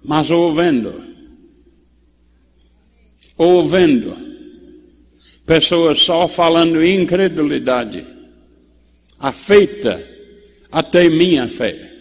[0.03, 1.05] Mas ouvindo,
[3.37, 4.17] ouvindo,
[5.45, 8.07] pessoas só falando incredulidade,
[9.19, 10.03] afeita
[10.71, 11.93] até minha fé.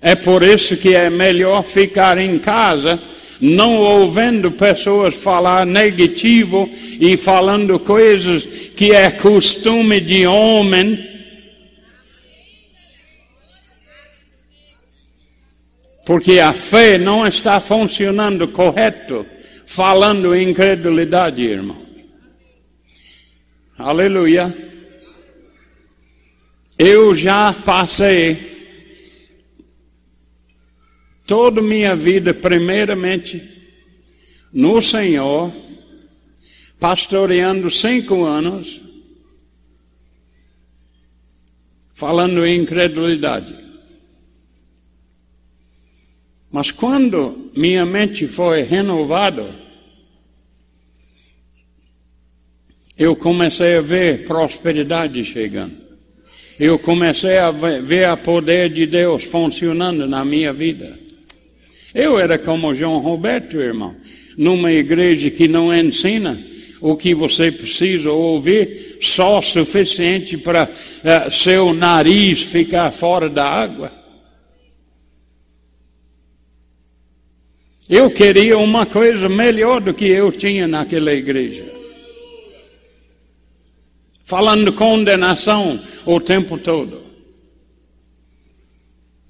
[0.00, 3.02] É por isso que é melhor ficar em casa,
[3.40, 6.68] não ouvindo pessoas falar negativo
[7.00, 11.14] e falando coisas que é costume de homem.
[16.06, 19.26] Porque a fé não está funcionando correto,
[19.66, 21.84] falando incredulidade, irmão.
[23.76, 24.54] Aleluia.
[26.78, 28.55] Eu já passei
[31.26, 33.42] toda minha vida, primeiramente,
[34.52, 35.52] no Senhor,
[36.78, 38.80] pastoreando cinco anos,
[41.92, 43.54] falando em incredulidade.
[46.50, 49.54] Mas quando minha mente foi renovada,
[52.96, 55.86] eu comecei a ver prosperidade chegando
[56.58, 60.98] eu comecei a ver o poder de Deus funcionando na minha vida.
[61.96, 63.96] Eu era como João Roberto, irmão,
[64.36, 66.38] numa igreja que não ensina
[66.78, 73.90] o que você precisa ouvir, só suficiente para uh, seu nariz ficar fora da água.
[77.88, 81.64] Eu queria uma coisa melhor do que eu tinha naquela igreja.
[84.22, 87.05] Falando condenação o tempo todo.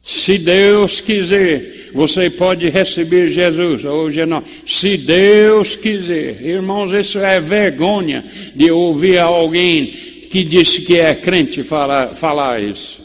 [0.09, 4.41] Se Deus quiser, você pode receber Jesus hoje não.
[4.65, 9.87] Se Deus quiser, irmãos, isso é vergonha de ouvir alguém
[10.31, 13.05] que disse que é crente falar, falar isso.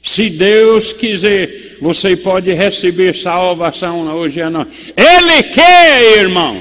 [0.00, 1.50] Se Deus quiser,
[1.80, 4.94] você pode receber salvação hoje à noite.
[4.96, 6.56] Ele quer, irmão.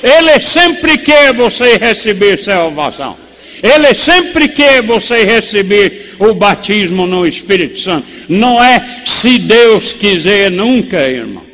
[0.00, 3.25] Ele sempre quer você receber salvação.
[3.62, 8.06] Ele sempre quer você receber o batismo no Espírito Santo.
[8.28, 11.44] Não é se Deus quiser nunca, irmão.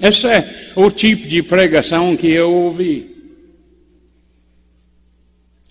[0.00, 3.16] Esse é o tipo de pregação que eu ouvi.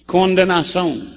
[0.06, 1.16] Condenação.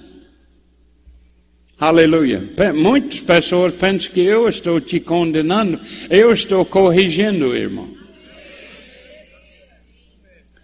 [1.78, 2.52] Aleluia.
[2.74, 5.80] Muitas pessoas pensam que eu estou te condenando,
[6.10, 7.99] eu estou corrigindo, irmão.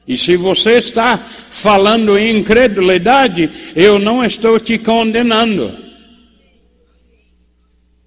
[0.07, 5.77] E se você está falando incredulidade, eu não estou te condenando.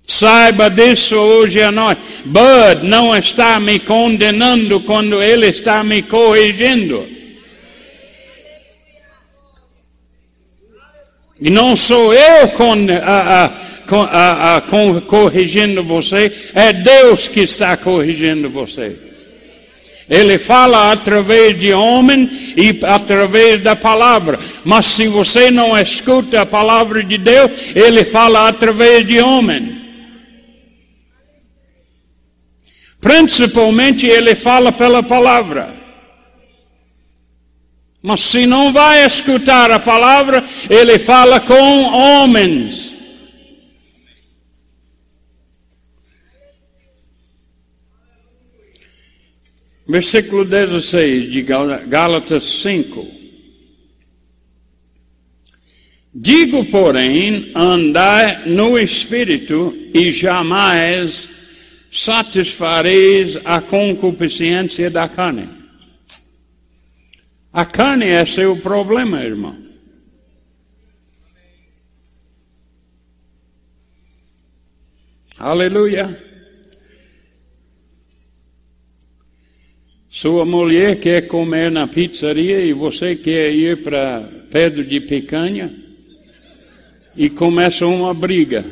[0.08, 2.02] Saiba disso hoje à noite.
[2.26, 7.06] Bud não está me condenando quando ele está me corrigindo.
[11.41, 13.52] E não sou eu con, a,
[13.88, 19.09] a, a, corrigindo você, é Deus que está corrigindo você.
[20.10, 24.39] Ele fala através de homem e através da palavra.
[24.66, 29.78] Mas se você não escuta a palavra de Deus, ele fala através de homem.
[32.99, 35.76] Principalmente ele fala pela palavra.
[38.01, 42.99] Mas se não vai escutar a palavra, ele fala com homens.
[49.89, 53.07] Versículo 16 de Gálatas 5.
[56.13, 61.27] Digo, porém, andai no Espírito e jamais
[61.91, 65.49] satisfareis a concupiscência da carne.
[67.51, 69.57] A carne é seu problema, irmão.
[75.39, 76.28] Aleluia.
[80.10, 85.74] Sua mulher quer comer na pizzaria e você quer ir para Pedro de Picanha
[87.16, 88.66] e começa uma briga.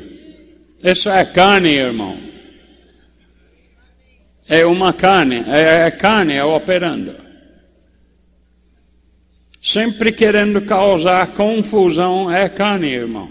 [0.81, 2.17] Essa é carne, irmão.
[4.49, 7.27] É uma carne, é, é carne é operando
[9.67, 13.29] sempre querendo causar confusão, é carne, irmão.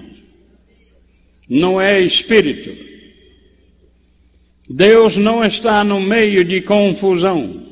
[1.49, 2.71] Não é espírito.
[4.69, 7.66] Deus não está no meio de confusão.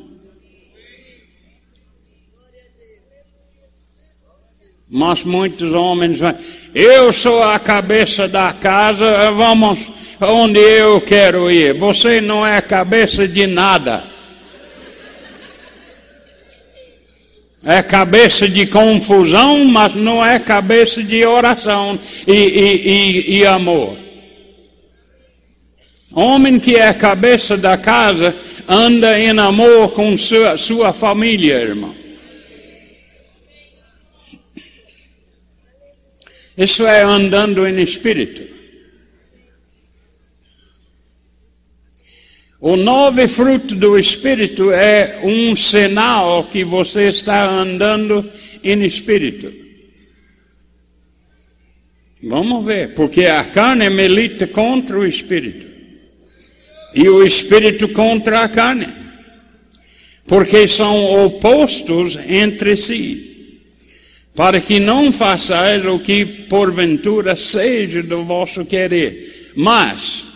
[4.97, 6.37] Mas muitos homens vão,
[6.73, 9.91] eu sou a cabeça da casa, vamos
[10.21, 11.77] onde eu quero ir.
[11.77, 14.05] Você não é cabeça de nada.
[17.65, 23.99] É cabeça de confusão, mas não é cabeça de oração e, e, e, e amor.
[26.15, 28.33] Homem que é cabeça da casa
[28.69, 32.04] anda em amor com sua, sua família, irmão.
[36.57, 38.55] Isso é andando em espírito.
[42.67, 48.27] O nove fruto do Espírito é um sinal que você está andando
[48.63, 49.53] em Espírito.
[52.23, 55.67] Vamos ver, porque a carne milita contra o Espírito.
[56.95, 58.89] E o Espírito contra a carne.
[60.27, 63.34] Porque são opostos entre si.
[64.35, 69.53] Para que não façais o que porventura seja do vosso querer.
[69.55, 70.27] Mas,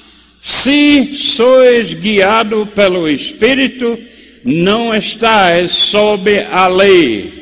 [0.41, 3.99] se sois guiado pelo Espírito,
[4.45, 7.39] não estáis sob a lei.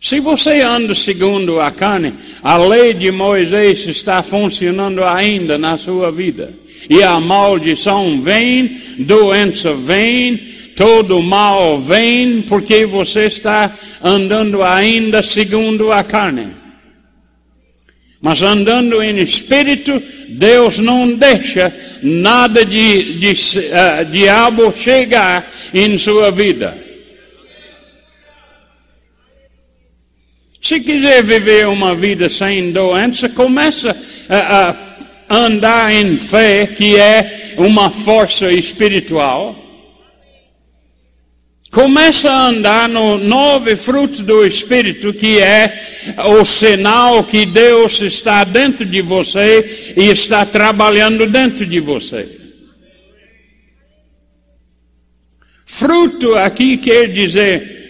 [0.00, 6.10] Se você anda segundo a carne, a lei de Moisés está funcionando ainda na sua
[6.10, 6.52] vida.
[6.90, 10.42] E a maldição vem, doença vem,
[10.76, 16.62] todo mal vem, porque você está andando ainda segundo a carne.
[18.20, 26.30] Mas andando em espírito, Deus não deixa nada de, de uh, diabo chegar em sua
[26.30, 26.78] vida.
[30.60, 33.96] Se quiser viver uma vida sem doença, começa
[34.28, 34.70] a,
[35.28, 39.61] a andar em fé, que é uma força espiritual.
[41.72, 45.72] Começa a andar no nove frutos do Espírito, que é
[46.38, 52.28] o sinal que Deus está dentro de você e está trabalhando dentro de você.
[55.64, 57.80] Fruto aqui quer dizer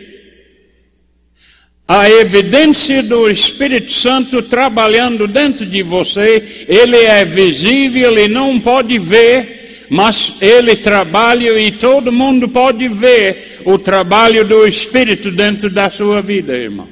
[1.89, 8.97] a evidência do Espírito Santo trabalhando dentro de você, ele é visível e não pode
[8.97, 9.62] ver,
[9.93, 16.23] mas ele trabalha e todo mundo pode ver o trabalho do Espírito dentro da sua
[16.23, 16.89] vida, irmão.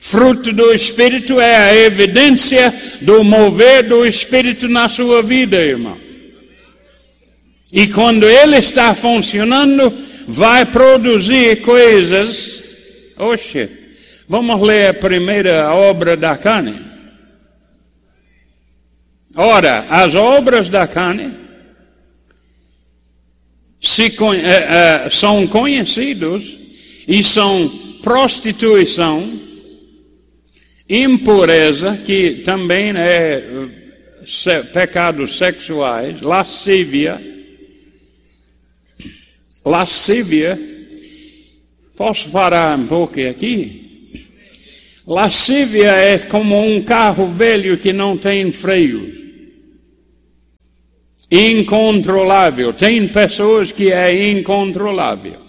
[0.00, 2.72] Fruto do Espírito é a evidência
[3.02, 5.98] do mover do Espírito na sua vida, irmão.
[7.70, 9.92] E quando ele está funcionando,
[10.26, 12.64] vai produzir coisas.
[13.18, 13.68] Oxe,
[14.26, 16.80] vamos ler a primeira obra da carne.
[19.36, 21.43] Ora, as obras da carne
[23.84, 26.58] se, é, é, são conhecidos
[27.06, 27.68] e são
[28.02, 29.30] prostituição,
[30.88, 33.46] impureza, que também é
[34.72, 37.20] pecados sexuais, lascívia,
[39.64, 40.58] lascívia,
[41.94, 43.82] posso parar um pouco aqui?
[45.06, 49.23] Lascívia é como um carro velho que não tem freio.
[51.30, 52.72] Incontrolável.
[52.72, 55.40] Tem pessoas que é incontrolável.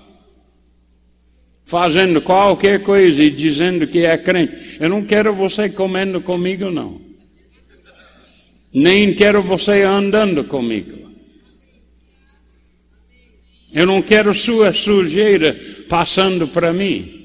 [1.63, 4.77] Fazendo qualquer coisa e dizendo que é crente.
[4.79, 7.01] Eu não quero você comendo comigo, não.
[8.73, 11.09] Nem quero você andando comigo.
[13.73, 15.59] Eu não quero sua sujeira
[15.89, 17.24] passando para mim.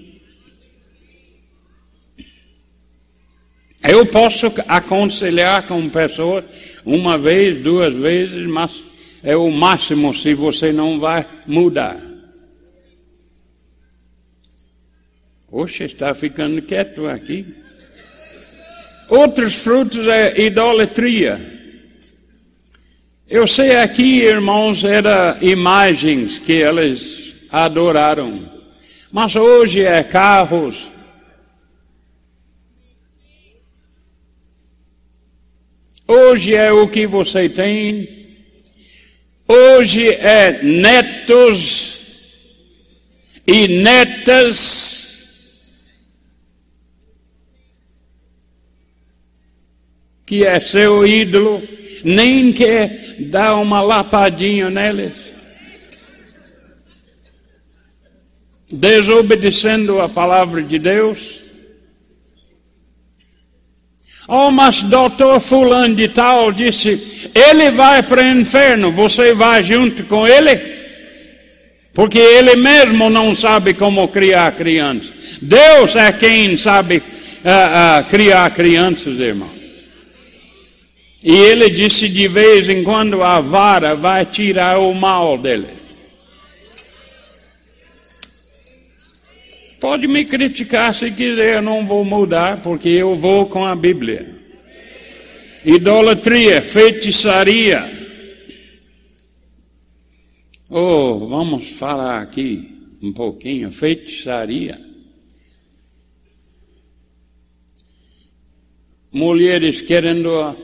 [3.82, 6.44] Eu posso aconselhar com pessoas
[6.84, 8.84] uma vez, duas vezes, mas
[9.22, 12.00] é o máximo se você não vai mudar.
[15.50, 17.44] Oxe, está ficando quieto aqui.
[19.08, 21.58] Outros frutos é idolatria.
[23.26, 28.48] Eu sei aqui, irmãos, era imagens que eles adoraram.
[29.10, 30.92] Mas hoje é carros.
[36.12, 38.26] Hoje é o que você tem.
[39.46, 42.00] Hoje é netos
[43.46, 44.80] e netas
[50.26, 51.62] que é seu ídolo
[52.02, 55.32] nem quer dar uma lapadinha neles.
[58.68, 61.49] Desobedecendo a palavra de Deus.
[64.32, 70.04] Oh, mas doutor fulano de tal disse, ele vai para o inferno, você vai junto
[70.04, 70.56] com ele?
[71.92, 75.36] Porque ele mesmo não sabe como criar crianças.
[75.42, 79.50] Deus é quem sabe uh, uh, criar crianças, irmão.
[81.24, 85.79] E ele disse de vez em quando a vara vai tirar o mal dele.
[89.80, 94.38] Pode me criticar se quiser, eu não vou mudar, porque eu vou com a Bíblia.
[95.64, 97.90] Idolatria, feitiçaria.
[100.68, 102.70] Oh, vamos falar aqui
[103.02, 104.78] um pouquinho, feitiçaria.
[109.10, 110.56] Mulheres querendo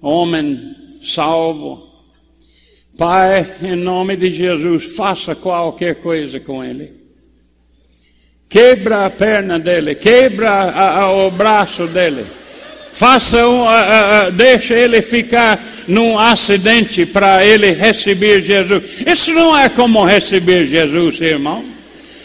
[0.00, 1.90] homem salvo.
[2.98, 7.01] Pai, em nome de Jesus, faça qualquer coisa com ele.
[8.52, 12.22] Quebra a perna dele, quebra a, a, o braço dele.
[12.92, 13.64] Faça um,
[14.34, 19.02] deixa ele ficar num acidente para ele receber Jesus.
[19.06, 21.64] Isso não é como receber Jesus, irmão.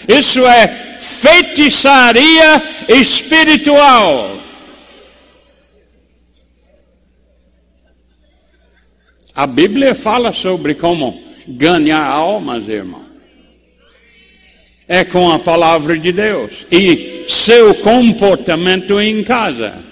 [0.05, 4.38] Isso é feitiçaria espiritual.
[9.34, 13.07] A Bíblia fala sobre como ganhar almas, irmão.
[14.88, 19.83] É com a palavra de Deus e seu comportamento em casa.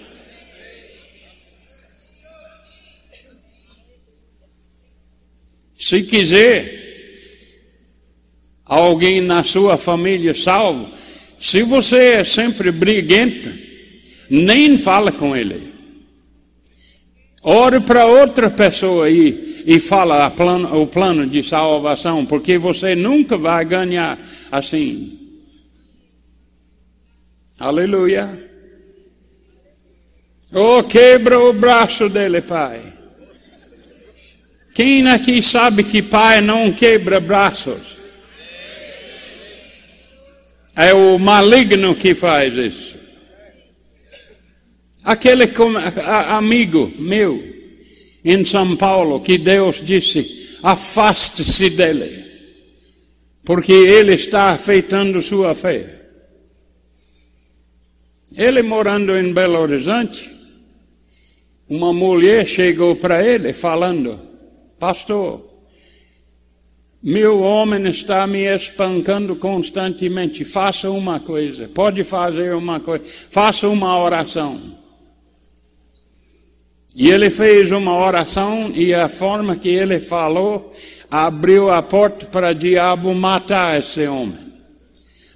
[5.78, 6.84] Se quiser
[8.66, 10.90] alguém na sua família salvo,
[11.38, 13.54] se você é sempre briguento,
[14.30, 15.74] nem fala com ele.
[17.44, 23.36] Ore para outra pessoa aí e fala plano, o plano de salvação, porque você nunca
[23.36, 24.20] vai ganhar
[24.52, 25.20] assim.
[27.60, 28.48] Aleluia.
[30.54, 32.94] Oh, quebra o braço dele, pai.
[34.76, 37.98] Quem aqui sabe que pai não quebra braços?
[40.76, 43.00] É o maligno que faz isso.
[45.04, 45.52] Aquele
[46.28, 47.55] amigo meu
[48.26, 52.26] em São Paulo que Deus disse: afaste-se dele,
[53.46, 56.02] porque ele está afetando sua fé.
[58.36, 60.34] Ele morando em Belo Horizonte,
[61.70, 64.20] uma mulher chegou para ele falando:
[64.80, 65.56] Pastor,
[67.02, 70.44] meu homem está me espancando constantemente.
[70.44, 71.68] Faça uma coisa.
[71.68, 73.06] Pode fazer uma coisa.
[73.06, 74.85] Faça uma oração.
[76.96, 80.74] E ele fez uma oração e a forma que ele falou
[81.12, 84.46] abriu a porta para o diabo matar esse homem.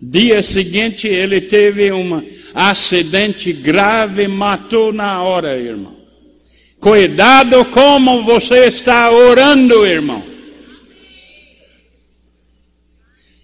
[0.02, 5.96] Dia seguinte ele teve um acidente grave, matou na hora, irmão.
[6.80, 10.24] Cuidado como você está orando, irmão.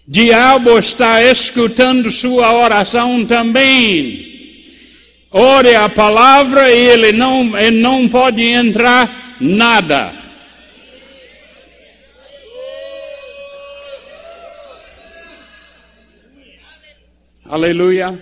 [0.08, 4.35] Diabo está escutando sua oração também.
[5.38, 10.10] Ore a palavra e ele não, ele não pode entrar nada.
[17.44, 18.18] Aleluia.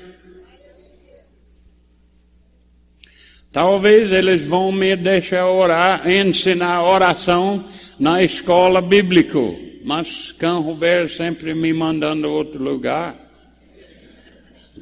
[3.52, 7.64] Talvez eles vão me deixar orar, ensinar oração
[7.96, 9.38] na escola bíblica,
[9.84, 13.14] mas Cão Roberto sempre me mandando outro lugar.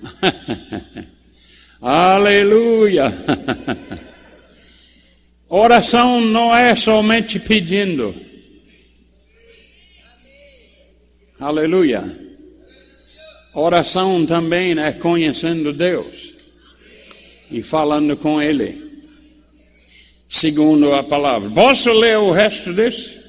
[1.84, 3.12] Aleluia!
[5.50, 8.14] Oração não é somente pedindo.
[11.40, 12.04] Aleluia!
[13.52, 16.36] Oração também é conhecendo Deus
[17.50, 18.80] e falando com ele,
[20.28, 21.50] segundo a palavra.
[21.50, 23.20] Posso ler o resto disso?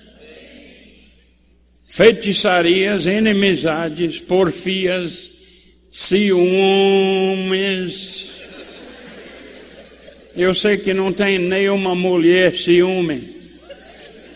[1.87, 5.31] Feitiçarias, inimizades, porfias,
[5.91, 7.13] ciúmes.
[10.35, 13.33] Eu sei que não tem nenhuma mulher ciúme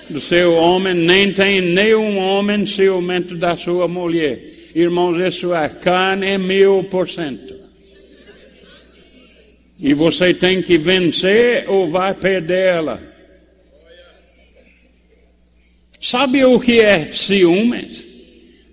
[0.10, 4.40] do seu homem, nem tem nenhum homem ciumento da sua mulher.
[4.76, 7.56] Irmãos, isso é carne mil por cento.
[9.80, 13.02] E você tem que vencer ou vai perder ela.
[16.00, 18.06] Sabe o que é ciúmes?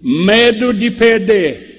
[0.00, 1.73] Medo de perder.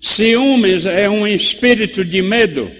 [0.00, 2.70] Ciúmes é um espírito de medo.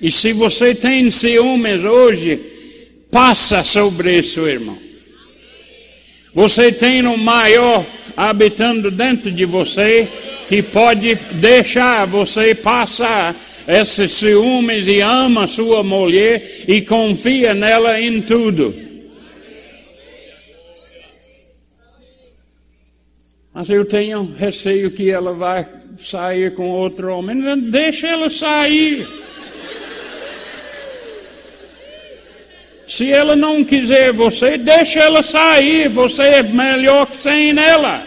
[0.00, 2.40] E se você tem ciúmes hoje,
[3.10, 4.76] passa sobre isso, irmão.
[6.34, 10.08] Você tem o maior habitando dentro de você
[10.48, 13.36] que pode deixar você passar
[13.68, 18.91] esses ciúmes e ama sua mulher e confia nela em tudo.
[23.54, 25.66] Mas eu tenho receio que ela vai
[25.98, 27.36] sair com outro homem.
[27.70, 29.06] Deixa ela sair.
[32.86, 35.88] Se ela não quiser você, deixa ela sair.
[35.88, 38.02] Você é melhor que sem ela.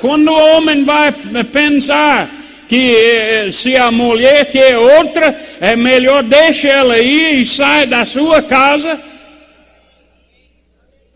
[0.00, 1.12] Quando o homem vai
[1.52, 2.30] pensar
[2.68, 8.04] que eh, se a mulher quer outra, é melhor deixa ela ir e sai da
[8.04, 9.11] sua casa.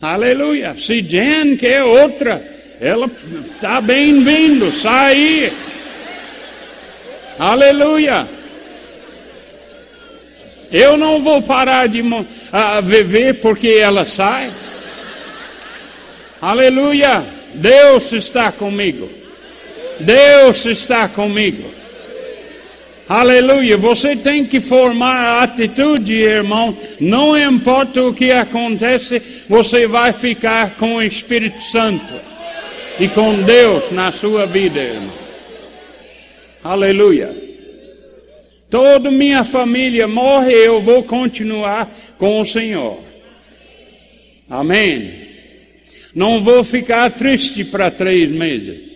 [0.01, 0.77] Aleluia.
[0.77, 2.43] Se Jen quer outra,
[2.81, 5.51] ela está bem-vindo, sai.
[7.39, 8.27] Aleluia.
[10.71, 12.27] Eu não vou parar de uh,
[12.83, 14.51] viver porque ela sai.
[16.43, 17.25] Aleluia.
[17.55, 19.09] Deus está comigo.
[20.01, 21.65] Deus está comigo.
[23.09, 23.77] Aleluia.
[23.77, 26.77] Você tem que formar a atitude, irmão.
[26.99, 32.15] Não importa o que acontece, você vai ficar com o Espírito Santo
[32.99, 35.15] e com Deus na sua vida, irmão.
[36.65, 37.47] Aleluia.
[38.69, 41.89] Toda minha família morre, eu vou continuar
[42.19, 42.99] com o Senhor.
[44.51, 45.27] Amém.
[46.13, 48.96] Não vou ficar triste para três meses.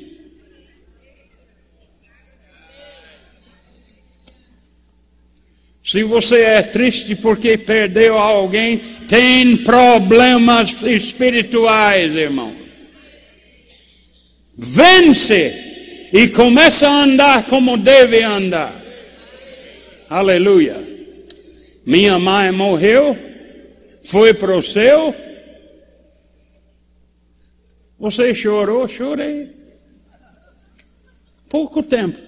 [5.83, 8.79] Se você é triste porque perdeu alguém,
[9.09, 12.55] tem problemas espirituais, irmão.
[14.57, 18.79] Vence e começa a andar como deve andar.
[20.09, 20.83] Aleluia.
[21.87, 23.17] Minha mãe morreu,
[24.03, 25.15] foi para o céu
[28.01, 28.89] você chorou?
[28.89, 29.51] Chorei.
[31.51, 32.19] Pouco tempo.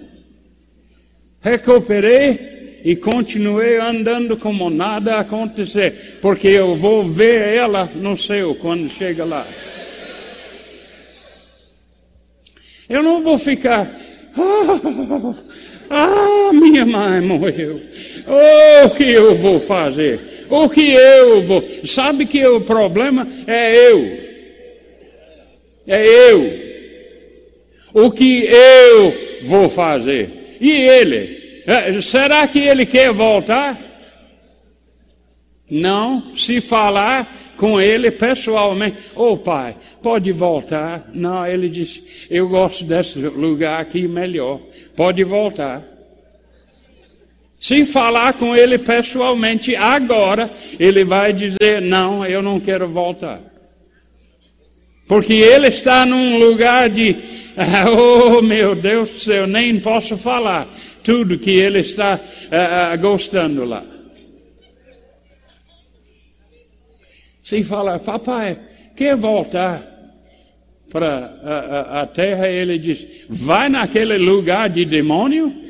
[1.41, 2.52] Recuperei
[2.85, 9.25] e continuei andando como nada acontecer, porque eu vou ver ela no céu quando chega
[9.25, 9.47] lá.
[12.89, 13.99] Eu não vou ficar.
[14.35, 15.35] Ah,
[15.91, 17.81] ah, minha mãe morreu.
[18.27, 20.47] Oh, o que eu vou fazer?
[20.51, 21.63] O que eu vou.
[21.85, 24.19] Sabe que o problema é eu.
[25.87, 26.73] É eu.
[27.95, 29.15] O que eu
[29.45, 30.57] vou fazer?
[30.61, 31.42] E ele?
[31.67, 33.79] É, será que ele quer voltar?
[35.71, 41.09] Não, se falar com ele pessoalmente, ô oh, pai, pode voltar.
[41.15, 44.61] Não, ele disse, eu gosto desse lugar aqui melhor,
[44.95, 45.83] pode voltar.
[47.59, 50.51] Se falar com ele pessoalmente agora,
[50.81, 53.41] ele vai dizer: Não, eu não quero voltar.
[55.07, 57.17] Porque ele está num lugar de,
[57.97, 60.69] oh meu Deus do céu, nem posso falar
[61.03, 63.83] tudo que ele está uh, gostando lá.
[67.43, 68.59] Se fala, papai,
[68.97, 69.87] quer voltar
[70.91, 71.09] para
[71.43, 72.49] a, a, a terra?
[72.49, 75.63] Ele diz, vai naquele lugar de demônio?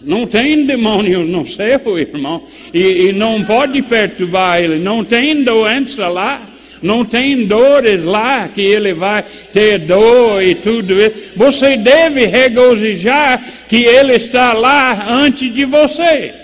[0.00, 2.44] Não tem demônio no céu, irmão.
[2.72, 4.78] E, e, não pode perturbar ele.
[4.78, 6.57] Não tem doença lá.
[6.82, 11.32] Não tem dores lá que ele vai ter dor e tudo isso.
[11.36, 16.34] Você deve regozijar que ele está lá antes de você.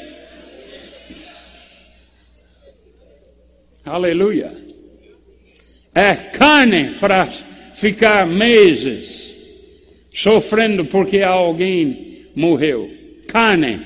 [3.84, 4.52] Aleluia.
[5.94, 7.28] É carne para
[7.72, 9.34] ficar meses
[10.12, 13.04] sofrendo porque alguém morreu
[13.34, 13.80] carne,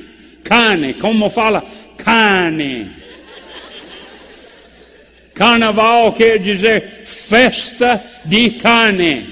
[0.45, 1.65] carne, como fala?
[1.97, 2.91] Carne.
[5.39, 9.25] Carnaval quer dizer festa de carne.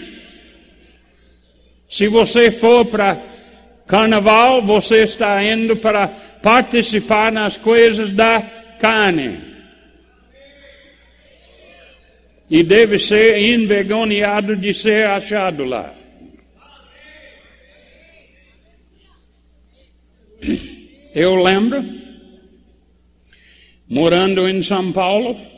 [1.88, 3.20] Se você for para
[3.88, 6.06] carnaval, você está indo para
[6.40, 8.40] participar nas coisas da
[8.78, 9.40] carne.
[12.48, 15.92] E deve ser envergonhado de ser achado lá.
[21.12, 21.84] Eu lembro,
[23.88, 25.55] morando em São Paulo,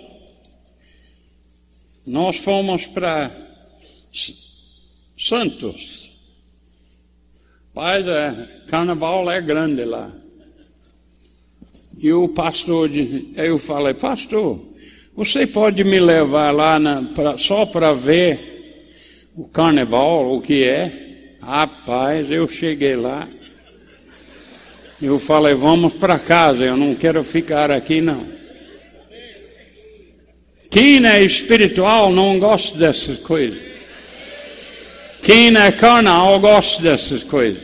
[2.09, 3.31] nós fomos para
[5.17, 6.17] Santos.
[7.75, 8.03] Pai,
[8.67, 10.11] carnaval é grande lá.
[11.99, 12.91] E o pastor,
[13.35, 14.59] eu falei, pastor,
[15.15, 18.87] você pode me levar lá na, pra, só para ver
[19.37, 21.37] o carnaval, o que é?
[21.43, 23.29] Rapaz, eu cheguei lá.
[25.03, 28.38] Eu falei, vamos para casa, eu não quero ficar aqui não.
[30.71, 33.59] Quem é espiritual não gosta dessas coisas.
[35.23, 37.63] Quem é carnal gosta dessas coisas.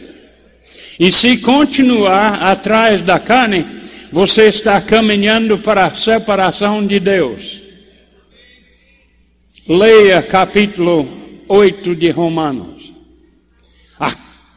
[0.98, 3.82] E se continuar atrás da carne,
[4.12, 7.62] você está caminhando para a separação de Deus.
[9.68, 11.08] Leia capítulo
[11.48, 12.73] 8 de Romanos.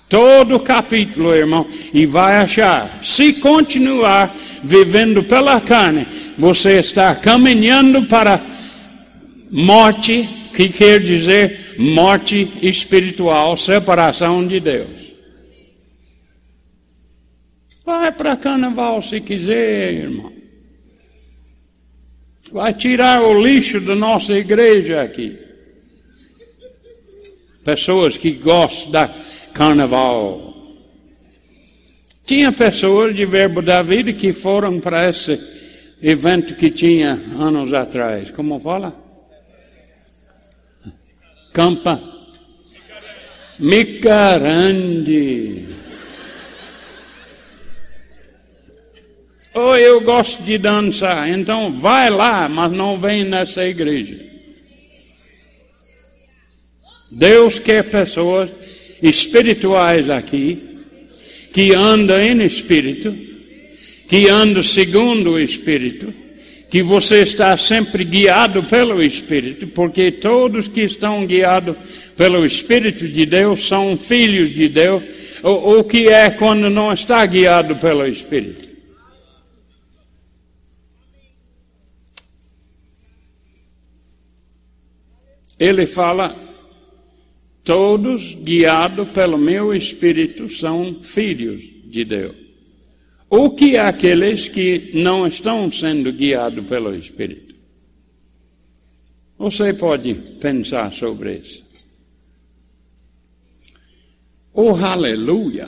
[0.09, 3.03] Todo o capítulo, irmão, e vai achar.
[3.03, 4.33] Se continuar
[4.63, 8.41] vivendo pela carne, você está caminhando para
[9.51, 15.07] morte, que quer dizer morte espiritual, separação de Deus.
[17.85, 20.31] Vai para carnaval se quiser, irmão.
[22.51, 25.37] Vai tirar o lixo da nossa igreja aqui.
[27.63, 29.09] Pessoas que gostam da
[29.57, 30.53] carnaval.
[32.25, 35.39] Tinha pessoas de Verbo da Vida que foram para esse
[36.01, 38.29] evento que tinha anos atrás.
[38.29, 38.95] Como fala?
[41.51, 41.99] Campa.
[43.57, 44.05] Micarande.
[49.55, 51.27] Oh, eu gosto de dançar.
[51.29, 54.23] Então vai lá, mas não vem nessa igreja.
[57.09, 58.51] Deus quer pessoas
[59.01, 60.77] espirituais aqui,
[61.53, 63.15] que andam em espírito,
[64.07, 66.13] que andam segundo o espírito,
[66.69, 73.25] que você está sempre guiado pelo espírito, porque todos que estão guiados pelo espírito de
[73.25, 75.03] Deus são filhos de Deus.
[75.43, 78.67] O, o que é quando não está guiado pelo espírito?
[85.59, 86.46] Ele fala
[87.67, 92.33] Todos, guiados pelo meu Espírito, são filhos de Deus.
[93.29, 97.53] O que é aqueles que não estão sendo guiados pelo Espírito?
[99.37, 101.67] Você pode pensar sobre isso.
[104.53, 105.67] Oh, aleluia!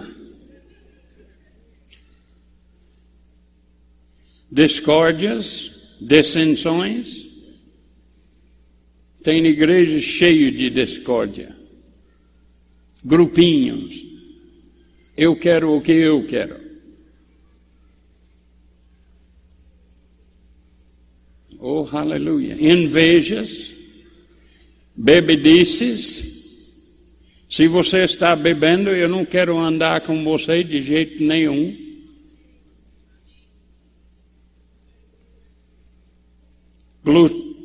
[4.50, 7.28] Discórdias, dissensões.
[9.22, 11.59] Tem igrejas cheias de discórdia.
[13.04, 14.06] Grupinhos.
[15.16, 16.70] Eu quero o que eu quero.
[21.60, 22.56] Oh, aleluia.
[22.56, 23.76] Invejas,
[24.95, 26.39] bebedices.
[27.50, 31.89] Se você está bebendo, eu não quero andar com você de jeito nenhum.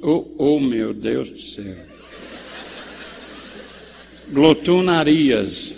[0.02, 1.93] Oh, oh, meu Deus do céu.
[4.30, 5.76] Glutonarias.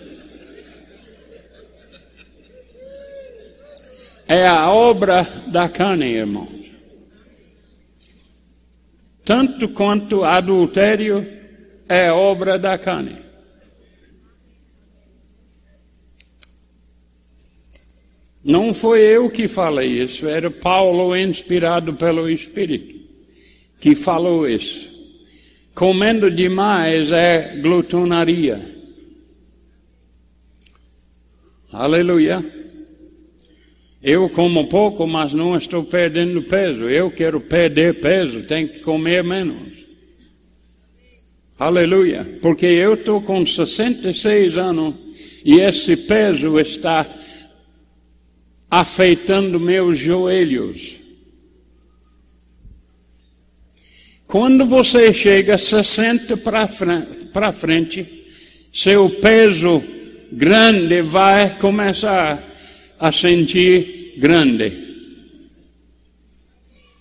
[4.28, 6.56] É a obra da carne, irmão
[9.26, 11.26] tanto quanto adultério
[11.88, 13.16] é obra da carne.
[18.44, 22.94] Não foi eu que falei isso, era Paulo inspirado pelo Espírito
[23.80, 24.95] que falou isso.
[25.76, 28.74] Comendo demais é glutonaria.
[31.70, 32.42] Aleluia.
[34.02, 36.88] Eu como pouco, mas não estou perdendo peso.
[36.88, 39.76] Eu quero perder peso, tenho que comer menos.
[41.58, 42.38] Aleluia.
[42.40, 44.94] Porque eu estou com 66 anos
[45.44, 47.06] e esse peso está
[48.70, 51.05] afetando meus joelhos.
[54.26, 56.36] Quando você chega 60
[57.32, 58.24] para frente,
[58.72, 59.82] seu peso
[60.32, 62.42] grande vai começar
[62.98, 64.84] a sentir grande.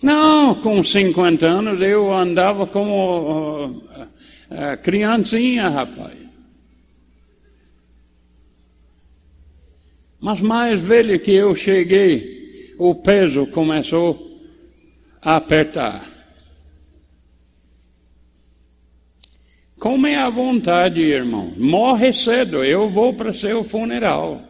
[0.02, 6.16] Não, com 50 anos eu andava como uh, criancinha, rapaz.
[10.20, 14.40] Mas mais velho que eu cheguei, o peso começou
[15.20, 16.15] a apertar.
[19.86, 21.52] Come à vontade, irmão.
[21.56, 24.42] Morre cedo, eu vou para seu funeral.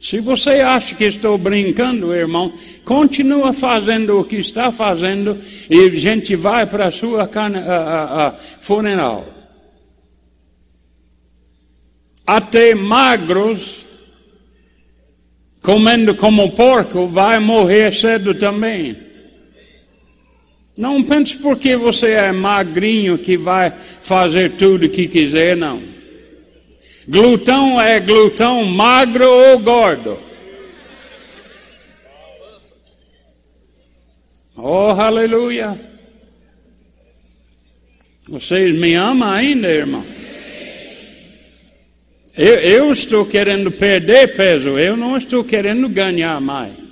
[0.00, 2.52] Se você acha que estou brincando, irmão,
[2.84, 5.38] continua fazendo o que está fazendo
[5.70, 9.28] e a gente vai para a sua a, a, funeral.
[12.26, 13.86] Até magros,
[15.62, 19.05] comendo como porco, vai morrer cedo também.
[20.78, 25.82] Não pense porque você é magrinho que vai fazer tudo o que quiser, não.
[27.08, 30.18] Glutão é glutão magro ou gordo.
[34.56, 35.80] Oh, aleluia.
[38.28, 40.04] Vocês me amam ainda, irmão?
[42.36, 46.85] Eu, eu, estou querendo perder peso, eu não estou querendo ganhar mais.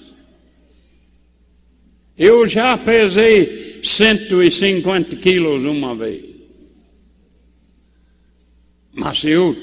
[2.17, 6.23] Eu já pesei 150 quilos uma vez.
[8.93, 9.57] Mas eu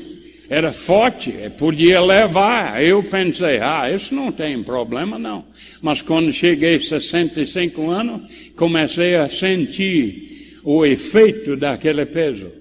[0.50, 2.84] era forte, podia levar.
[2.84, 5.46] Eu pensei, ah, isso não tem problema não.
[5.82, 12.52] Mas quando cheguei a 65 anos, comecei a sentir o efeito daquele peso.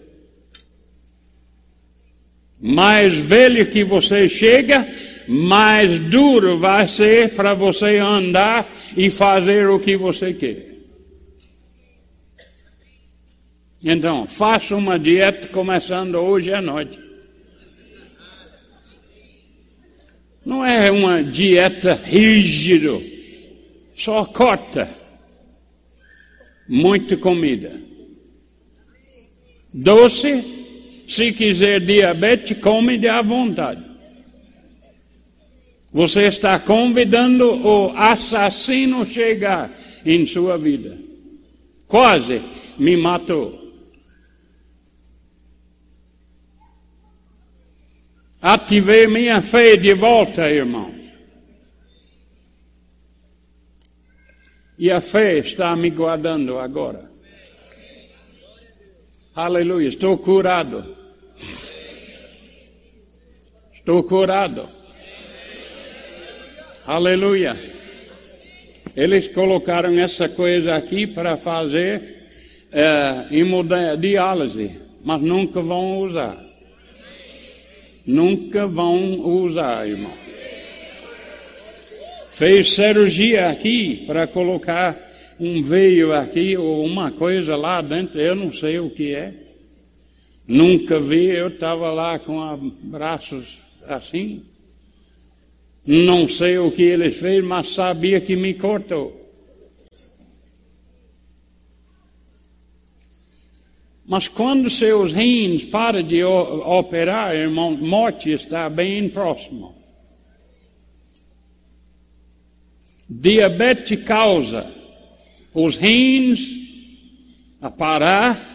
[2.61, 4.88] Mais velho que você chega,
[5.33, 10.66] mais duro vai ser para você andar e fazer o que você quer.
[13.85, 16.99] Então, faça uma dieta começando hoje à noite.
[20.45, 23.01] Não é uma dieta rígida,
[23.95, 24.89] só corta.
[26.68, 27.81] Muita comida.
[29.72, 33.89] Doce, se quiser diabetes, come de à vontade.
[35.93, 39.76] Você está convidando o assassino chegar
[40.07, 40.97] em sua vida.
[41.88, 42.43] Quase
[42.78, 43.59] me matou.
[48.41, 50.95] Ativei minha fé de volta, irmão.
[54.78, 57.11] E a fé está me guardando agora.
[59.34, 60.97] Aleluia, estou curado.
[63.74, 64.80] Estou curado.
[66.91, 67.57] Aleluia.
[68.97, 72.03] Eles colocaram essa coisa aqui para fazer
[72.72, 76.51] é, hemodiálise, mas nunca vão usar
[78.11, 80.12] nunca vão usar, irmão.
[82.30, 84.99] Fez cirurgia aqui para colocar
[85.38, 89.32] um veio aqui ou uma coisa lá dentro, eu não sei o que é.
[90.47, 94.43] Nunca vi, eu estava lá com braços assim.
[95.87, 99.20] Não sei o que ele fez, mas sabia que me cortou.
[104.07, 109.74] Mas quando seus rins param de operar, irmão, morte está bem próximo.
[113.09, 114.72] Diabetes causa
[115.55, 116.59] os rins
[117.61, 118.51] a parar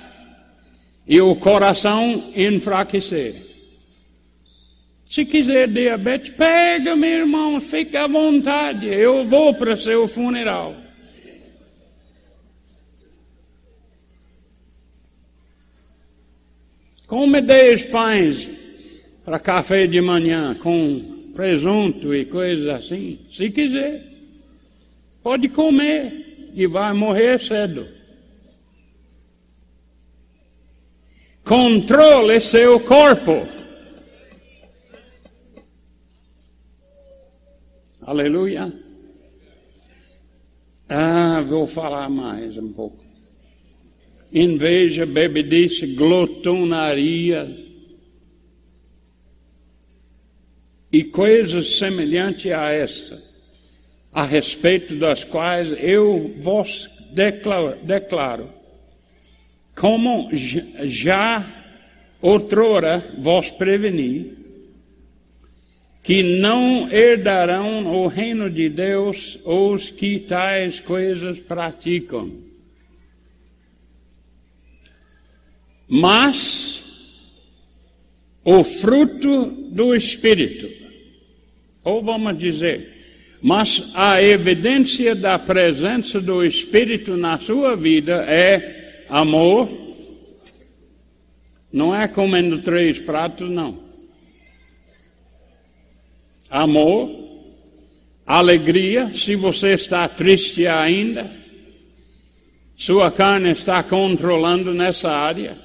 [1.07, 3.54] e o coração enfraquecer.
[5.15, 8.85] Se quiser diabetes, pega, meu irmão, fica à vontade.
[8.85, 10.75] Eu vou para seu funeral.
[17.07, 18.59] Come dez pães
[19.23, 23.17] para café de manhã com presunto e coisas assim.
[23.29, 24.05] Se quiser,
[25.23, 27.87] pode comer e vai morrer cedo.
[31.45, 33.54] Controle seu corpo.
[38.05, 38.71] Aleluia.
[40.87, 43.03] Ah, vou falar mais um pouco
[44.31, 47.49] inveja, bebedice, glotonaria
[50.91, 53.23] e coisas semelhantes a esta,
[54.13, 58.53] a respeito das quais eu vos declaro, declaro
[59.75, 60.29] como
[60.83, 61.43] já
[62.21, 64.44] outrora vos preveni,
[66.05, 72.45] que não herdarão o reino de Deus os que tais coisas praticam.
[75.87, 77.21] mas
[78.43, 80.69] o fruto do Espírito.
[81.83, 82.93] Ou vamos dizer,
[83.41, 89.69] mas a evidência da presença do Espírito na sua vida é amor,
[91.71, 93.84] não é comendo três pratos, não.
[96.49, 97.09] Amor,
[98.25, 101.29] alegria, se você está triste ainda,
[102.75, 105.57] sua carne está controlando nessa área.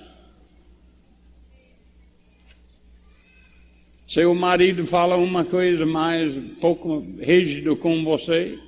[4.07, 8.59] Seu marido fala uma coisa mais um pouco rígido com você,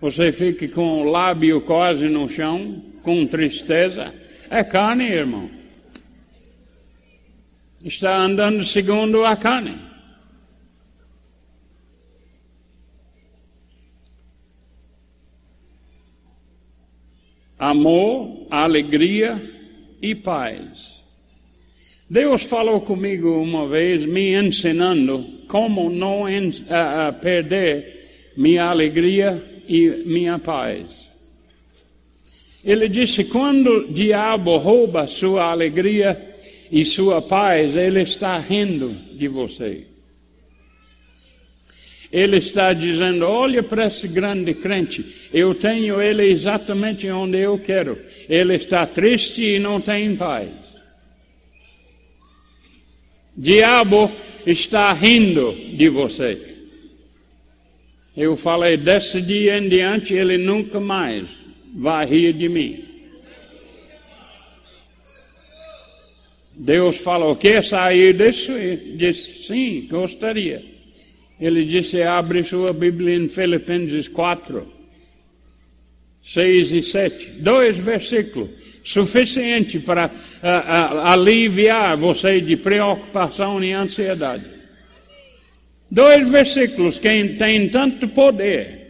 [0.00, 4.14] você fica com o lábio quase no chão, com tristeza.
[4.50, 5.50] É carne, irmão.
[7.82, 9.85] Está andando segundo a carne.
[17.58, 19.40] Amor, alegria
[20.02, 21.02] e paz.
[22.08, 30.38] Deus falou comigo uma vez, me ensinando como não uh, perder minha alegria e minha
[30.38, 31.10] paz.
[32.64, 36.36] Ele disse: quando o diabo rouba sua alegria
[36.70, 39.86] e sua paz, ele está rindo de você.
[42.12, 47.98] Ele está dizendo: olha para esse grande crente, eu tenho ele exatamente onde eu quero.
[48.28, 50.48] Ele está triste e não tem paz.
[53.36, 54.10] Diabo
[54.46, 56.56] está rindo de você.
[58.16, 61.28] Eu falei, desse dia em diante ele nunca mais
[61.74, 62.82] vai rir de mim.
[66.54, 68.52] Deus falou, quer sair disso?
[68.52, 70.75] E disse, sim, gostaria.
[71.40, 74.66] Ele disse, abre sua Bíblia em Filipenses 4,
[76.22, 77.30] 6 e 7.
[77.40, 78.50] Dois versículos
[78.86, 84.44] suficiente para uh, uh, aliviar você de preocupação e ansiedade.
[85.90, 88.86] Dois versículos que têm tanto poder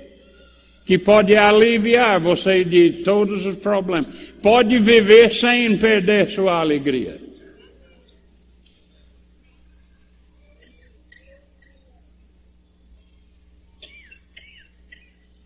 [0.84, 4.34] que pode aliviar você de todos os problemas.
[4.42, 7.25] Pode viver sem perder sua alegria.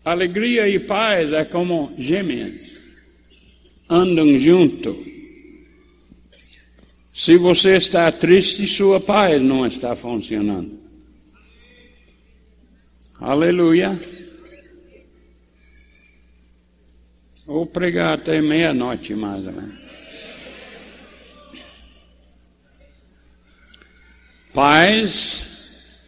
[0.03, 2.81] Alegria e paz é como gêmeas
[3.87, 4.97] andam junto.
[7.13, 10.79] Se você está triste, sua paz não está funcionando.
[13.19, 13.99] Aleluia.
[17.45, 19.81] Vou pregar até meia-noite mais ou menos.
[24.51, 26.07] Paz,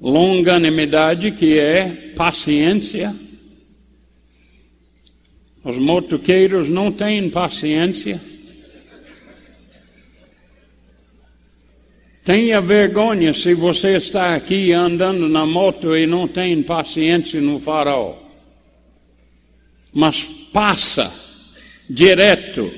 [0.00, 3.23] longanimidade, que é paciência
[5.64, 8.20] os motoqueiros não têm paciência.
[12.22, 18.22] Tenha vergonha se você está aqui andando na moto e não tem paciência no farol.
[19.92, 21.12] Mas passa
[21.88, 22.70] direto.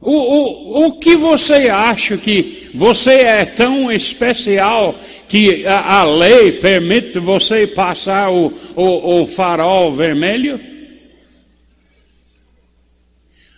[0.00, 4.94] O, o, o que você acha que você é tão especial
[5.28, 10.58] que a, a lei permite você passar o, o, o farol vermelho?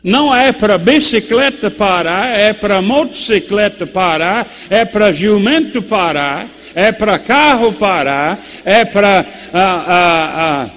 [0.02, 7.18] Não é para bicicleta parar, é para motocicleta parar, é para jumento parar, é para
[7.18, 9.26] carro parar, é para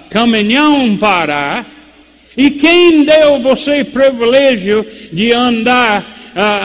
[0.10, 1.66] caminhão parar.
[2.36, 6.06] E quem deu você privilégio de andar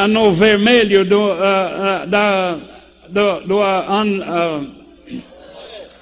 [0.09, 1.29] no vermelho do,
[2.09, 2.59] da,
[3.11, 3.59] do, do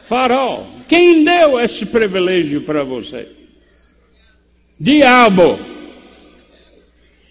[0.03, 0.67] farol?
[0.89, 3.29] Quem deu esse privilégio para você?
[4.79, 5.59] Diabo.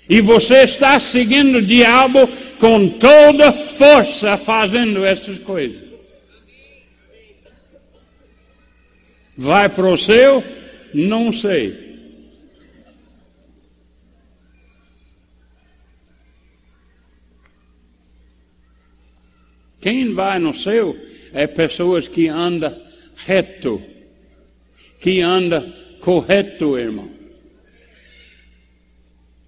[0.10, 2.28] E você está seguindo o diabo
[2.60, 5.82] com toda força fazendo essas coisas.
[9.38, 10.44] Vai para o céu?
[10.94, 11.85] Não sei.
[19.86, 20.98] Quem vai no céu
[21.32, 22.76] é pessoas que andam
[23.18, 23.80] reto,
[25.00, 25.72] que andam
[26.02, 27.08] correto, irmão.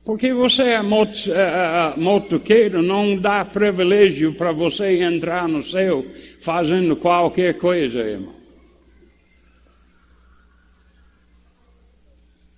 [0.06, 6.06] Porque você é, mot, é, é motoqueiro, não dá privilégio para você entrar no céu
[6.40, 8.36] fazendo qualquer coisa, irmão.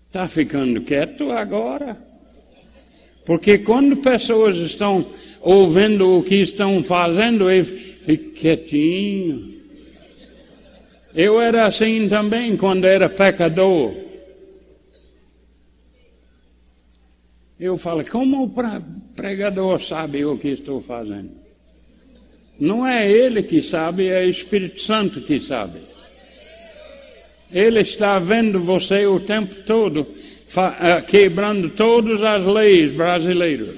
[0.05, 2.08] Está ficando quieto agora?
[3.29, 5.05] Porque quando pessoas estão
[5.39, 9.53] ouvindo o que estão fazendo, e fica quietinho.
[11.13, 13.93] Eu era assim também quando era pecador.
[17.59, 18.53] Eu falo, como o
[19.15, 21.29] pregador sabe o que estou fazendo?
[22.59, 25.79] Não é ele que sabe, é o Espírito Santo que sabe.
[27.51, 30.07] Ele está vendo você o tempo todo,
[31.07, 33.75] quebrando todas as leis brasileiras.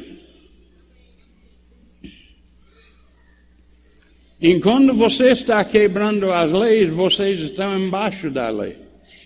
[4.42, 8.76] Enquanto você está quebrando as leis, vocês estão embaixo da lei.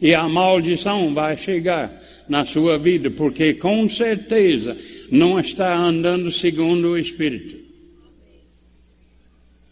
[0.01, 1.89] E a maldição vai chegar
[2.27, 4.75] na sua vida, porque com certeza
[5.09, 7.55] não está andando segundo o Espírito.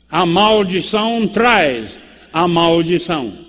[0.10, 2.00] A maldição traz
[2.32, 3.43] a maldição.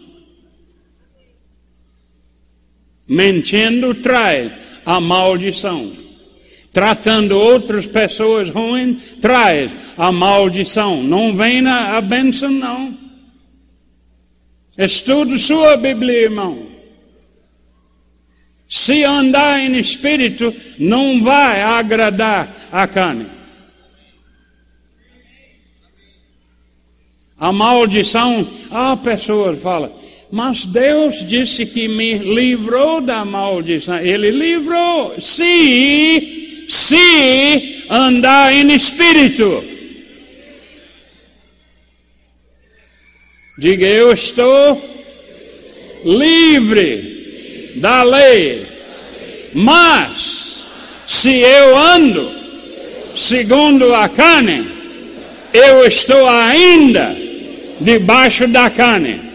[3.08, 4.52] Mentindo traz
[4.86, 5.90] a maldição
[6.74, 11.04] tratando outras pessoas ruins, traz a maldição.
[11.04, 12.98] Não vem a, a bênção, não.
[14.76, 16.66] Estude sua Bíblia, irmão.
[18.68, 23.26] Se andar em espírito, não vai agradar a carne.
[27.38, 29.94] A maldição, a pessoas fala,
[30.34, 34.00] mas Deus disse que me livrou da maldição.
[34.00, 39.62] Ele livrou, se se andar em espírito.
[43.56, 44.82] Diga, eu estou
[46.04, 48.66] livre da lei,
[49.52, 50.66] mas
[51.06, 52.28] se eu ando
[53.14, 54.66] segundo a carne,
[55.52, 57.16] eu estou ainda
[57.80, 59.33] debaixo da carne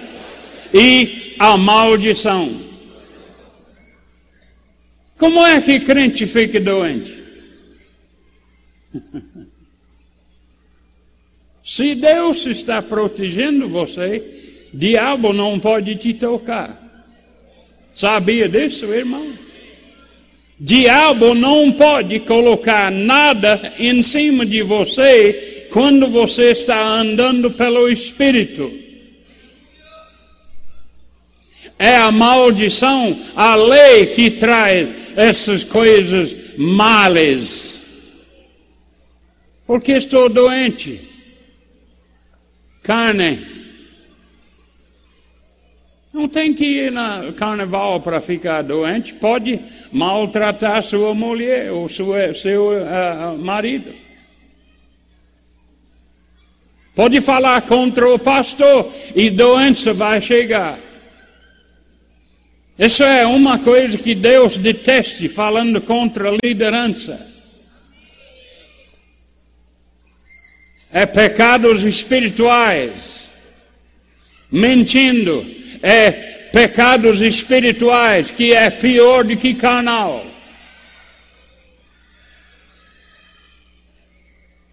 [0.73, 2.49] e a maldição.
[5.17, 7.17] Como é que crente fica doente?
[11.63, 14.23] Se Deus está protegendo você,
[14.73, 16.79] diabo não pode te tocar.
[17.93, 19.33] Sabia disso, irmão?
[20.59, 28.88] Diabo não pode colocar nada em cima de você quando você está andando pelo Espírito.
[31.79, 37.79] É a maldição, a lei que traz essas coisas males.
[39.65, 40.99] Porque estou doente.
[42.83, 43.59] Carne.
[46.13, 49.13] Não tem que ir no carnaval para ficar doente.
[49.13, 49.61] Pode
[49.91, 53.93] maltratar sua mulher ou sua, seu uh, marido.
[56.95, 60.88] Pode falar contra o pastor e doença vai chegar.
[62.79, 67.29] Isso é uma coisa que Deus deteste falando contra a liderança.
[70.91, 73.29] é pecados espirituais.
[74.51, 75.45] Mentindo
[75.81, 76.11] é
[76.51, 80.25] pecados espirituais, que é pior do que carnal.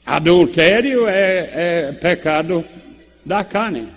[0.04, 1.50] Adultério é,
[1.88, 2.64] é pecado
[3.24, 3.92] da carne.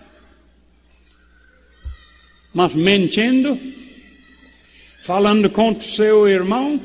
[2.54, 3.60] Mas mentindo,
[5.10, 6.80] falando contra seu irmão,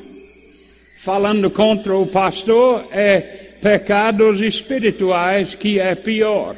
[0.96, 3.20] falando contra o pastor é
[3.60, 6.56] pecados espirituais que é pior.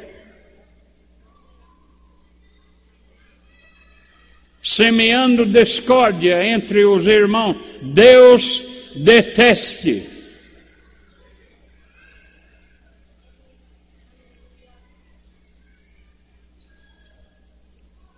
[4.63, 10.09] Semeando discórdia entre os irmãos, Deus deteste.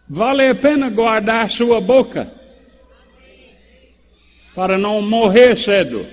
[0.08, 2.38] Vale a pena guardar sua boca
[4.60, 6.06] para não morrer cedo.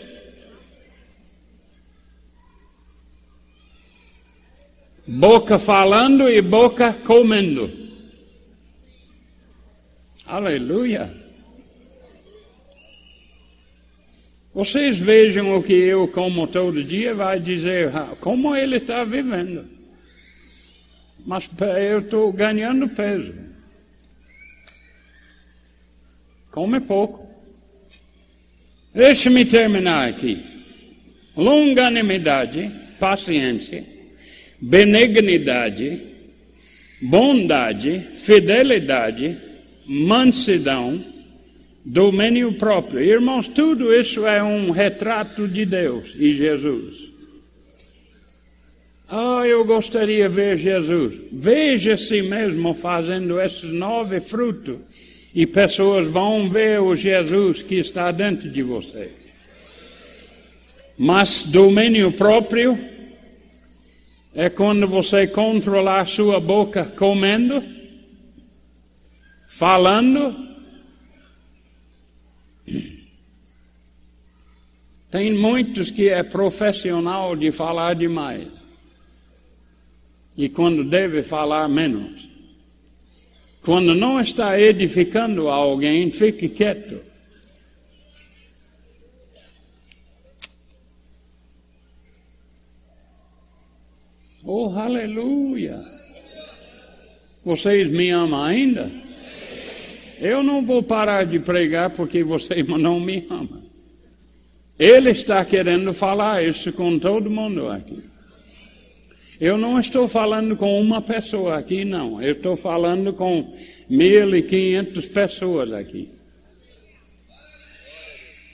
[5.04, 7.68] Boca falando e boca comendo.
[10.26, 11.12] Aleluia.
[14.54, 17.90] Vocês vejam o que eu como todo dia, vai dizer
[18.20, 19.66] como ele está vivendo.
[21.26, 21.50] Mas
[21.80, 23.34] eu estou ganhando peso.
[26.52, 27.25] Come pouco.
[28.96, 30.38] Deixe-me terminar aqui.
[31.36, 33.84] Longanimidade, paciência,
[34.58, 36.00] benignidade,
[37.02, 39.36] bondade, fidelidade,
[39.86, 41.04] mansidão,
[41.84, 43.02] domínio próprio.
[43.02, 46.96] Irmãos, tudo isso é um retrato de Deus e Jesus.
[49.10, 51.14] Ah, oh, eu gostaria de ver Jesus.
[51.30, 54.78] Veja si mesmo fazendo esses nove frutos
[55.36, 59.12] e pessoas vão ver o Jesus que está dentro de você.
[60.96, 62.78] Mas domínio próprio
[64.34, 67.62] é quando você controlar sua boca comendo,
[69.46, 70.34] falando.
[75.10, 78.48] Tem muitos que é profissional de falar demais.
[80.34, 82.35] E quando deve falar menos.
[83.66, 87.00] Quando não está edificando alguém, fique quieto.
[94.44, 95.84] Oh, aleluia!
[97.44, 98.88] Vocês me amam ainda?
[100.20, 103.64] Eu não vou parar de pregar porque vocês não me amam.
[104.78, 108.15] Ele está querendo falar isso com todo mundo aqui.
[109.38, 112.22] Eu não estou falando com uma pessoa aqui, não.
[112.22, 113.54] Eu estou falando com
[113.88, 116.08] mil e quinhentas pessoas aqui.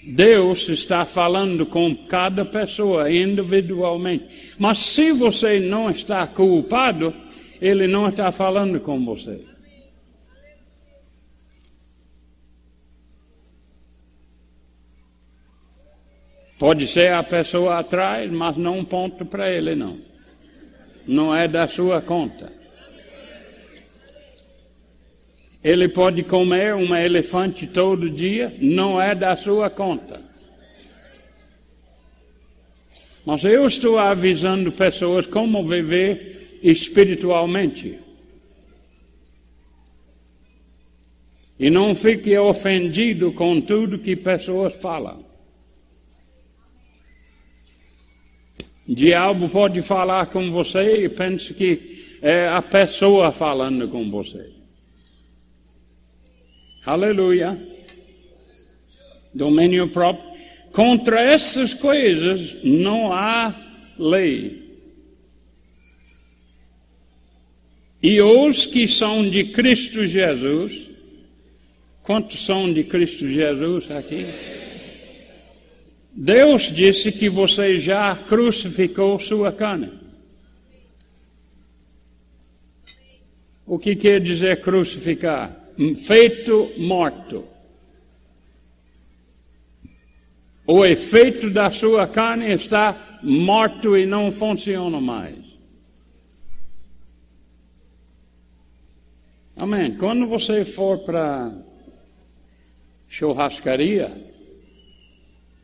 [0.05, 4.55] Deus está falando com cada pessoa individualmente.
[4.59, 7.15] Mas se você não está culpado,
[7.61, 9.41] Ele não está falando com você.
[16.59, 20.12] Pode ser a pessoa atrás, mas não ponto para ele, não
[21.07, 22.53] não é da sua conta.
[25.63, 30.21] Ele pode comer um elefante todo dia, não é da sua conta.
[33.25, 37.99] Mas eu estou avisando pessoas como viver espiritualmente.
[41.59, 45.32] E não fique ofendido com tudo que pessoas falam.
[48.89, 54.51] Diabo pode falar com você e pensa que é a pessoa falando com você.
[56.85, 57.57] Aleluia.
[59.33, 60.31] Domínio próprio.
[60.73, 63.55] Contra essas coisas não há
[63.99, 64.63] lei.
[68.03, 70.91] E os que são de Cristo Jesus,
[72.03, 74.27] quantos são de Cristo Jesus aqui?
[76.15, 79.91] Deus disse que você já crucificou sua carne.
[83.67, 85.57] O que quer dizer crucificar?
[86.05, 87.47] Feito morto.
[90.67, 95.37] O efeito da sua carne está morto e não funciona mais.
[99.57, 99.95] Amém.
[99.95, 101.53] Quando você for para
[103.09, 104.32] churrascaria,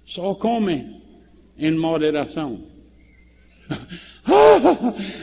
[0.09, 1.03] só come
[1.59, 2.61] em moderação.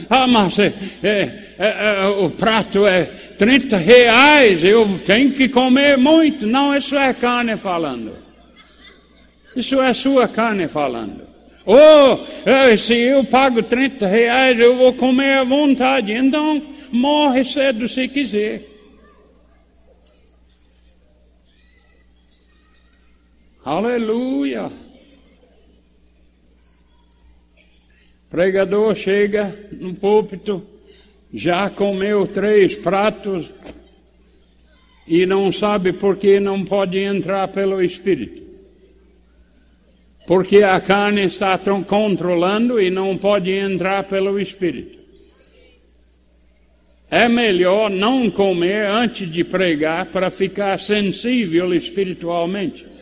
[0.08, 6.46] ah, mas é, é, é, o prato é 30 reais, eu tenho que comer muito.
[6.46, 8.16] Não, isso é carne falando.
[9.56, 11.26] Isso é sua carne falando.
[11.66, 16.12] Oh, se eu pago 30 reais, eu vou comer à vontade.
[16.12, 18.75] Então, morre cedo se quiser.
[23.66, 24.72] Aleluia.
[28.30, 30.64] Pregador chega no púlpito,
[31.34, 33.50] já comeu três pratos
[35.08, 38.44] e não sabe por que não pode entrar pelo Espírito.
[40.28, 45.00] Porque a carne está controlando e não pode entrar pelo Espírito.
[47.10, 52.94] É melhor não comer antes de pregar para ficar sensível espiritualmente.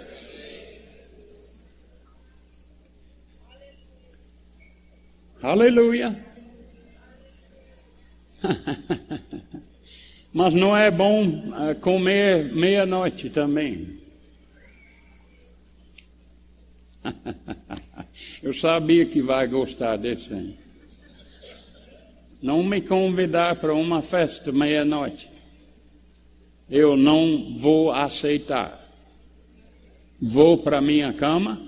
[5.44, 6.18] Aleluia.
[10.32, 14.00] Mas não é bom ah, comer meia-noite também.
[18.42, 20.58] Eu sabia que vai gostar desse.
[22.42, 25.30] Não me convidar para uma festa meia-noite.
[26.70, 28.82] Eu não vou aceitar.
[30.22, 31.62] Vou para minha cama.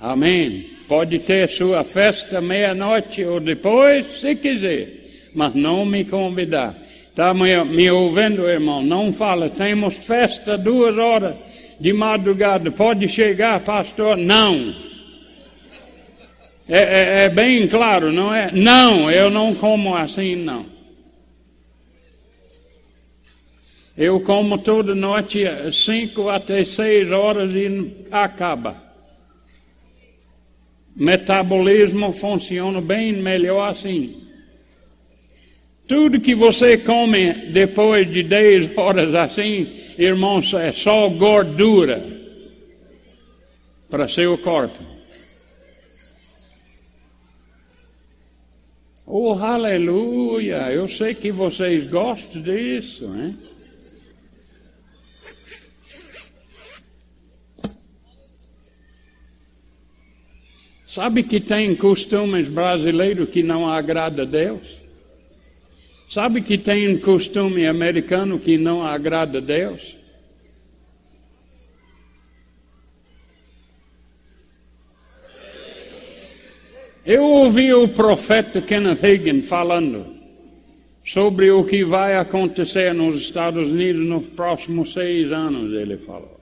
[0.00, 0.71] Amém.
[0.92, 6.76] Pode ter sua festa meia-noite ou depois, se quiser mas não me convidar.
[6.84, 8.82] Está me, me ouvindo, irmão?
[8.82, 11.34] Não fala, temos festa duas horas
[11.80, 14.18] de madrugada, pode chegar, pastor?
[14.18, 14.74] Não.
[16.68, 18.50] É, é, é, bem claro, não é?
[18.52, 20.66] Não, eu não como assim, não.
[23.96, 28.91] Eu como toda noite, cinco até seis horas e acaba.
[30.94, 34.20] Metabolismo funciona bem melhor assim.
[35.88, 42.02] Tudo que você come depois de 10 horas assim, irmãos, é só gordura
[43.90, 44.82] para seu corpo.
[49.06, 50.72] Oh, aleluia!
[50.72, 53.34] Eu sei que vocês gostam disso, né?
[60.92, 64.76] Sabe que tem costumes brasileiros que não agrada a Deus?
[66.06, 69.96] Sabe que tem um costume americano que não agrada a Deus?
[77.06, 80.04] Eu ouvi o profeta Kenneth Hagin falando
[81.02, 86.41] sobre o que vai acontecer nos Estados Unidos nos próximos seis anos, ele falou.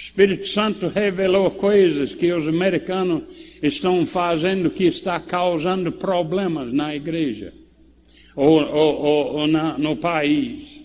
[0.00, 3.22] O Espírito Santo revelou coisas que os americanos
[3.62, 7.52] estão fazendo que está causando problemas na igreja
[8.34, 10.80] ou, ou, ou, ou na, no país.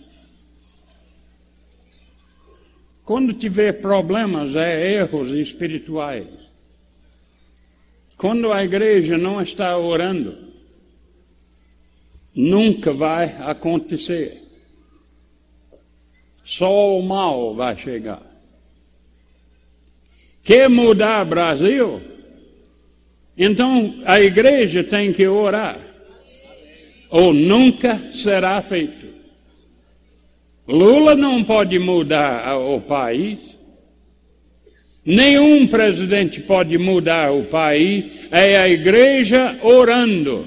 [3.06, 6.28] Quando tiver problemas, é erros espirituais.
[8.18, 10.36] Quando a igreja não está orando,
[12.34, 14.42] nunca vai acontecer.
[16.44, 18.35] Só o mal vai chegar.
[20.46, 22.00] Quer mudar o Brasil?
[23.36, 25.76] Então a igreja tem que orar.
[27.10, 29.06] Ou nunca será feito.
[30.68, 33.40] Lula não pode mudar o país.
[35.04, 38.28] Nenhum presidente pode mudar o país.
[38.30, 40.46] É a igreja orando.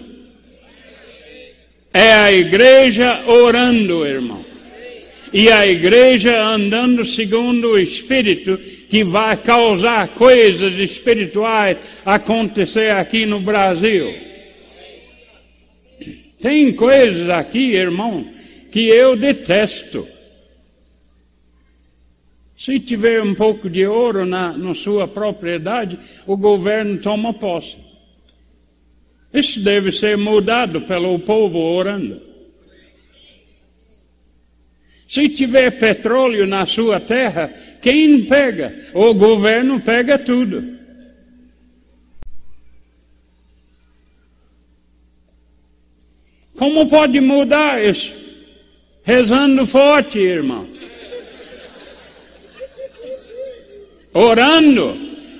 [1.93, 4.45] É a igreja orando, irmão.
[5.33, 8.57] E a igreja andando segundo o Espírito
[8.89, 14.11] que vai causar coisas espirituais acontecer aqui no Brasil.
[16.41, 18.27] Tem coisas aqui, irmão,
[18.71, 20.05] que eu detesto.
[22.57, 27.77] Se tiver um pouco de ouro na, na sua propriedade, o governo toma posse.
[29.33, 32.28] Isso deve ser mudado pelo povo orando.
[35.09, 38.91] Se tiver petróleo na sua terra, quem pega?
[38.93, 40.63] O governo pega tudo.
[46.55, 48.13] Como pode mudar isso?
[49.01, 50.67] Rezando forte, irmão.
[54.13, 54.95] Orando,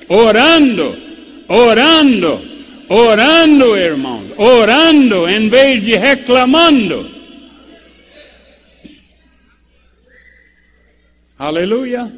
[0.08, 0.98] orando,
[1.48, 2.42] orando,
[2.90, 4.24] orando, irmão.
[4.36, 7.19] Orando em vez de reclamando.
[11.40, 12.12] Aleluia.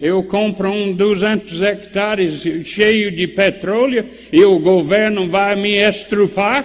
[0.00, 6.64] Eu compro um 200 hectares cheio de petróleo e o governo vai me estrupar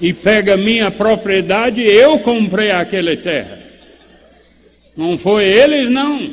[0.00, 1.82] e pega minha propriedade.
[1.82, 3.58] Eu comprei aquela terra.
[4.96, 6.32] Não foi eles, não.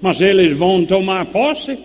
[0.00, 1.78] Mas eles vão tomar posse.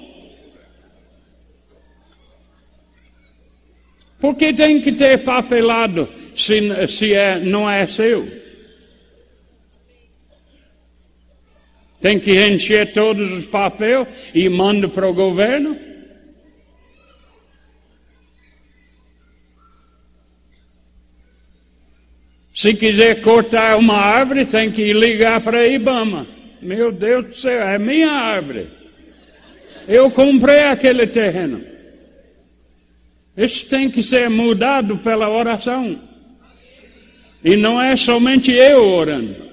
[4.21, 8.44] Porque tem que ter papelado se, se é, não é seu.
[12.05, 15.75] Tem que encher todos os papéis e manda para o governo?
[22.53, 26.27] Se quiser cortar uma árvore, tem que ligar para a Ibama.
[26.61, 28.69] Meu Deus do céu, é minha árvore.
[29.87, 31.59] Eu comprei aquele terreno.
[33.35, 35.99] Isso tem que ser mudado pela oração.
[37.43, 39.44] E não é somente eu orando.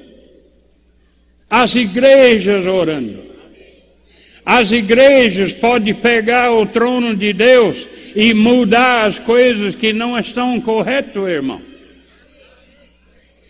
[1.52, 3.24] As igrejas orando.
[4.42, 10.58] As igrejas podem pegar o trono de Deus e mudar as coisas que não estão
[10.62, 11.60] corretas, irmão.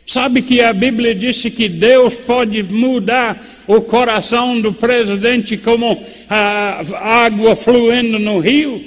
[0.05, 6.83] Sabe que a Bíblia disse que Deus pode mudar o coração do presidente como a
[7.25, 8.85] água fluindo no rio?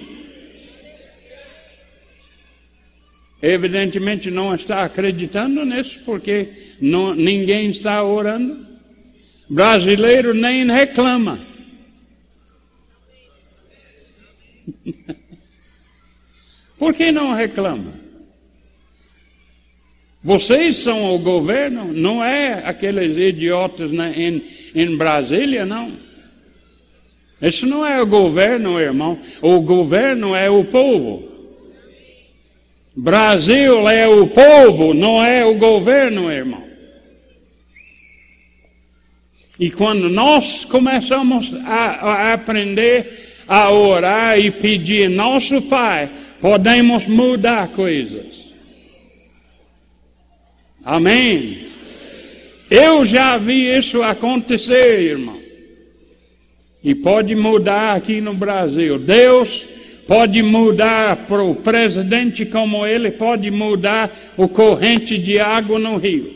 [3.42, 6.50] Evidentemente não está acreditando nisso, porque
[6.82, 8.74] não, ninguém está orando.
[9.49, 11.39] Brasileiro nem reclama.
[16.77, 17.93] Por que não reclama?
[20.23, 24.43] Vocês são o governo, não é aqueles idiotas na, em,
[24.73, 25.95] em Brasília, não.
[27.39, 29.19] Isso não é o governo, irmão.
[29.39, 31.31] O governo é o povo.
[32.97, 36.65] Brasil é o povo, não é o governo, irmão.
[39.60, 43.14] E quando nós começamos a, a aprender
[43.48, 46.10] a orar e pedir nosso Pai,
[46.41, 48.53] podemos mudar coisas.
[50.84, 51.68] Amém.
[52.69, 55.40] Eu já vi isso acontecer, irmão.
[56.84, 58.99] E pode mudar aqui no Brasil.
[58.99, 59.68] Deus
[60.07, 66.32] pode mudar para o presidente como ele pode mudar o corrente de água no rio.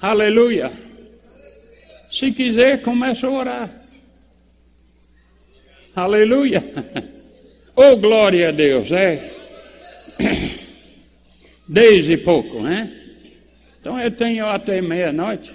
[0.00, 0.87] Aleluia.
[2.10, 3.82] Se quiser, comece a orar.
[5.94, 6.62] Aleluia.
[7.80, 9.22] Oh, glória a Deus, é.
[11.68, 12.92] Dez e pouco, né?
[13.78, 15.54] Então eu tenho até meia-noite.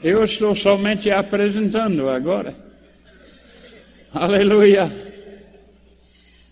[0.00, 2.54] Eu estou somente apresentando agora.
[4.14, 4.92] Aleluia.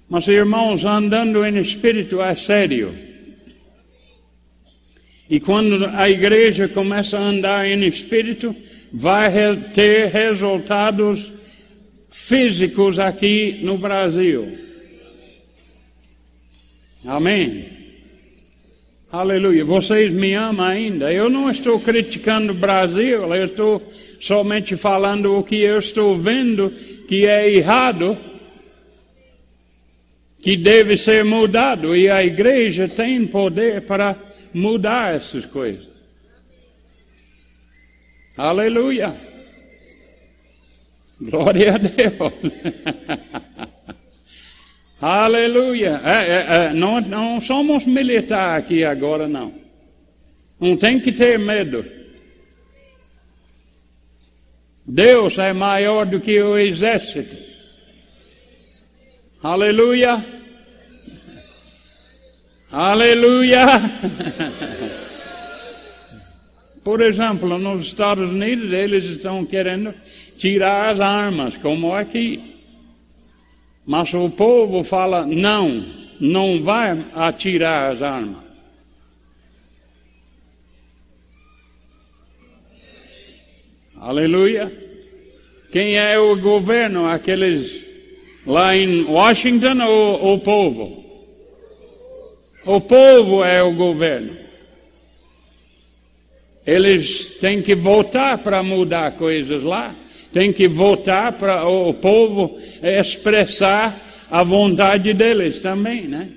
[0.09, 3.06] Mas irmãos, andando em espírito é sério.
[5.28, 8.55] E quando a igreja começa a andar em espírito,
[8.93, 9.31] vai
[9.74, 11.32] ter resultados
[12.11, 14.57] físicos aqui no Brasil.
[17.05, 17.77] Amém.
[19.11, 19.65] Aleluia.
[19.65, 21.12] Vocês me amam ainda.
[21.12, 23.82] Eu não estou criticando o Brasil, eu estou
[24.20, 26.70] somente falando o que eu estou vendo
[27.07, 28.19] que é errado,
[30.43, 31.97] que deve ser mudado.
[31.97, 34.16] E a igreja tem poder para
[34.57, 35.87] mudar essas coisas.
[38.39, 39.15] Aleluia.
[41.20, 42.33] Glória a Deus.
[44.99, 46.01] Aleluia.
[46.03, 49.53] É, é, é, não, não somos militar aqui agora, não.
[50.59, 51.85] Não tem que ter medo.
[54.87, 57.37] Deus é maior do que o exército.
[59.43, 60.35] Aleluia.
[62.70, 63.66] Aleluia.
[66.82, 69.94] Por exemplo, nos Estados Unidos, eles estão querendo
[70.36, 72.56] tirar as armas, como aqui.
[73.86, 75.86] Mas o povo fala: não,
[76.20, 78.44] não vai atirar as armas.
[83.97, 84.72] Aleluia.
[85.70, 87.09] Quem é o governo?
[87.09, 87.86] Aqueles
[88.44, 91.06] lá em Washington ou o povo?
[92.66, 94.36] O povo é o governo.
[96.66, 99.94] Eles têm que votar para mudar coisas lá
[100.36, 103.98] tem que votar para o povo expressar
[104.30, 106.28] a vontade deles também, né?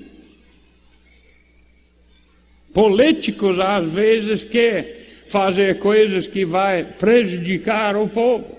[2.74, 4.90] Políticos às vezes querem
[5.28, 8.58] fazer coisas que vai prejudicar o povo.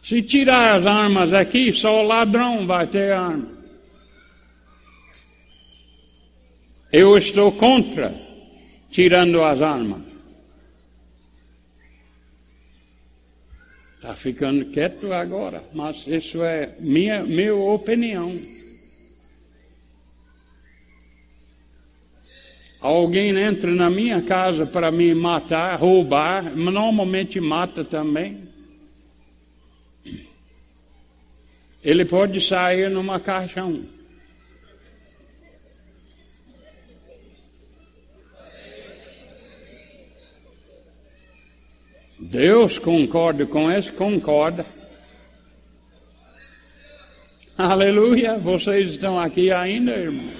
[0.00, 3.55] Se tirar as armas aqui, só o ladrão vai ter arma.
[6.98, 8.18] Eu estou contra
[8.90, 10.00] tirando as armas.
[13.98, 18.40] Está ficando quieto agora, mas isso é minha, minha opinião.
[22.80, 28.48] Alguém entra na minha casa para me matar, roubar, normalmente mata também.
[31.84, 33.95] Ele pode sair numa caixão.
[42.30, 43.92] Deus concorda com isso?
[43.92, 44.66] Concorda.
[47.56, 48.36] Aleluia.
[48.38, 50.30] Vocês estão aqui ainda, irmão?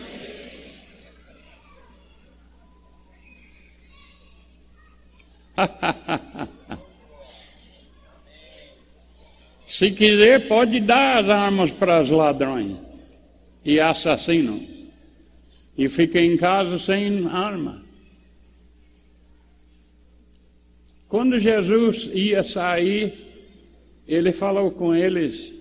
[9.66, 12.76] Se quiser, pode dar as armas para os ladrões
[13.64, 14.62] e assassinos.
[15.78, 17.85] E fica em casa sem arma.
[21.08, 23.14] Quando Jesus ia sair,
[24.06, 25.54] ele falou com eles: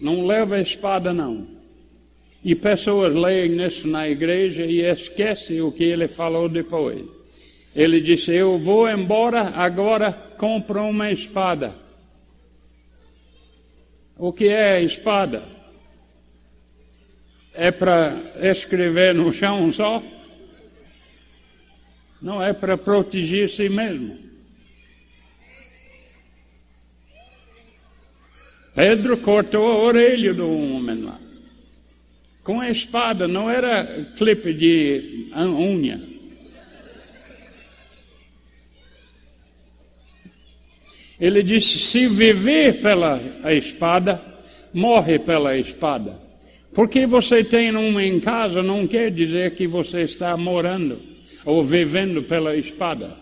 [0.00, 1.46] não leva a espada, não.
[2.42, 7.04] E pessoas leem isso na igreja e esquecem o que ele falou depois.
[7.76, 11.74] Ele disse: Eu vou embora, agora compro uma espada.
[14.16, 15.44] O que é espada?
[17.52, 20.02] É para escrever no chão só?
[22.20, 24.18] Não é para proteger si mesmo.
[28.74, 31.18] Pedro cortou a orelha do homem lá.
[32.42, 36.00] Com a espada, não era clipe de unha.
[41.18, 43.20] Ele disse: se viver pela
[43.54, 44.22] espada,
[44.72, 46.18] morre pela espada.
[46.72, 51.09] Porque você tem uma em casa não quer dizer que você está morando
[51.44, 53.16] ou vivendo pela espada.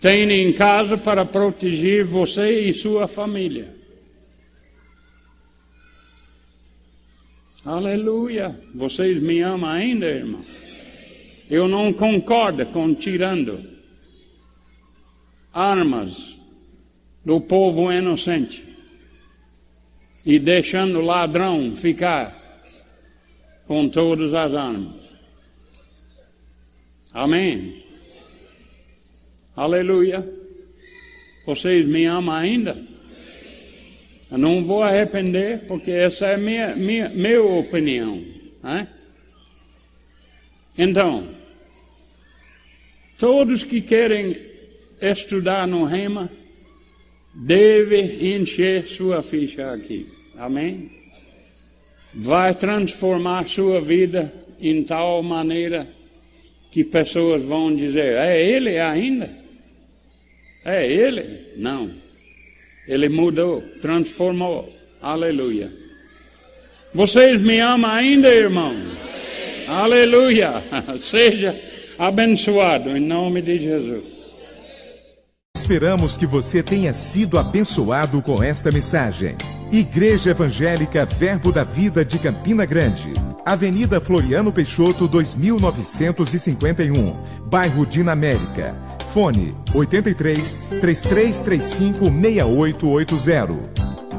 [0.00, 3.76] Tem em casa para proteger você e sua família.
[7.62, 8.58] Aleluia.
[8.74, 10.42] Vocês me amam ainda, irmão?
[11.50, 13.62] Eu não concordo com tirando
[15.52, 16.38] armas
[17.22, 18.64] do povo inocente
[20.24, 22.39] e deixando o ladrão ficar
[23.70, 24.96] com todas as armas.
[27.14, 27.80] Amém.
[29.54, 30.28] Aleluia.
[31.46, 32.84] Vocês me amam ainda?
[34.28, 38.20] Eu não vou arrepender, porque essa é minha, minha, minha opinião.
[38.60, 38.88] Né?
[40.76, 41.28] Então,
[43.20, 44.36] todos que querem
[45.00, 46.28] estudar no Rema,
[47.32, 50.08] devem encher sua ficha aqui.
[50.36, 50.99] Amém?
[52.14, 55.86] Vai transformar sua vida em tal maneira
[56.70, 59.30] que pessoas vão dizer: é ele ainda?
[60.64, 61.52] É ele?
[61.56, 61.90] Não.
[62.86, 64.68] Ele mudou, transformou.
[65.00, 65.72] Aleluia.
[66.92, 68.74] Vocês me amam ainda, irmão?
[69.68, 70.62] Aleluia.
[70.98, 71.58] Seja
[71.98, 74.04] abençoado em nome de Jesus.
[75.56, 79.36] Esperamos que você tenha sido abençoado com esta mensagem.
[79.72, 83.12] Igreja Evangélica Verbo da Vida de Campina Grande.
[83.44, 87.16] Avenida Floriano Peixoto, 2951,
[87.46, 88.74] bairro Dinamérica.
[89.12, 94.09] Fone 83 3335 6880.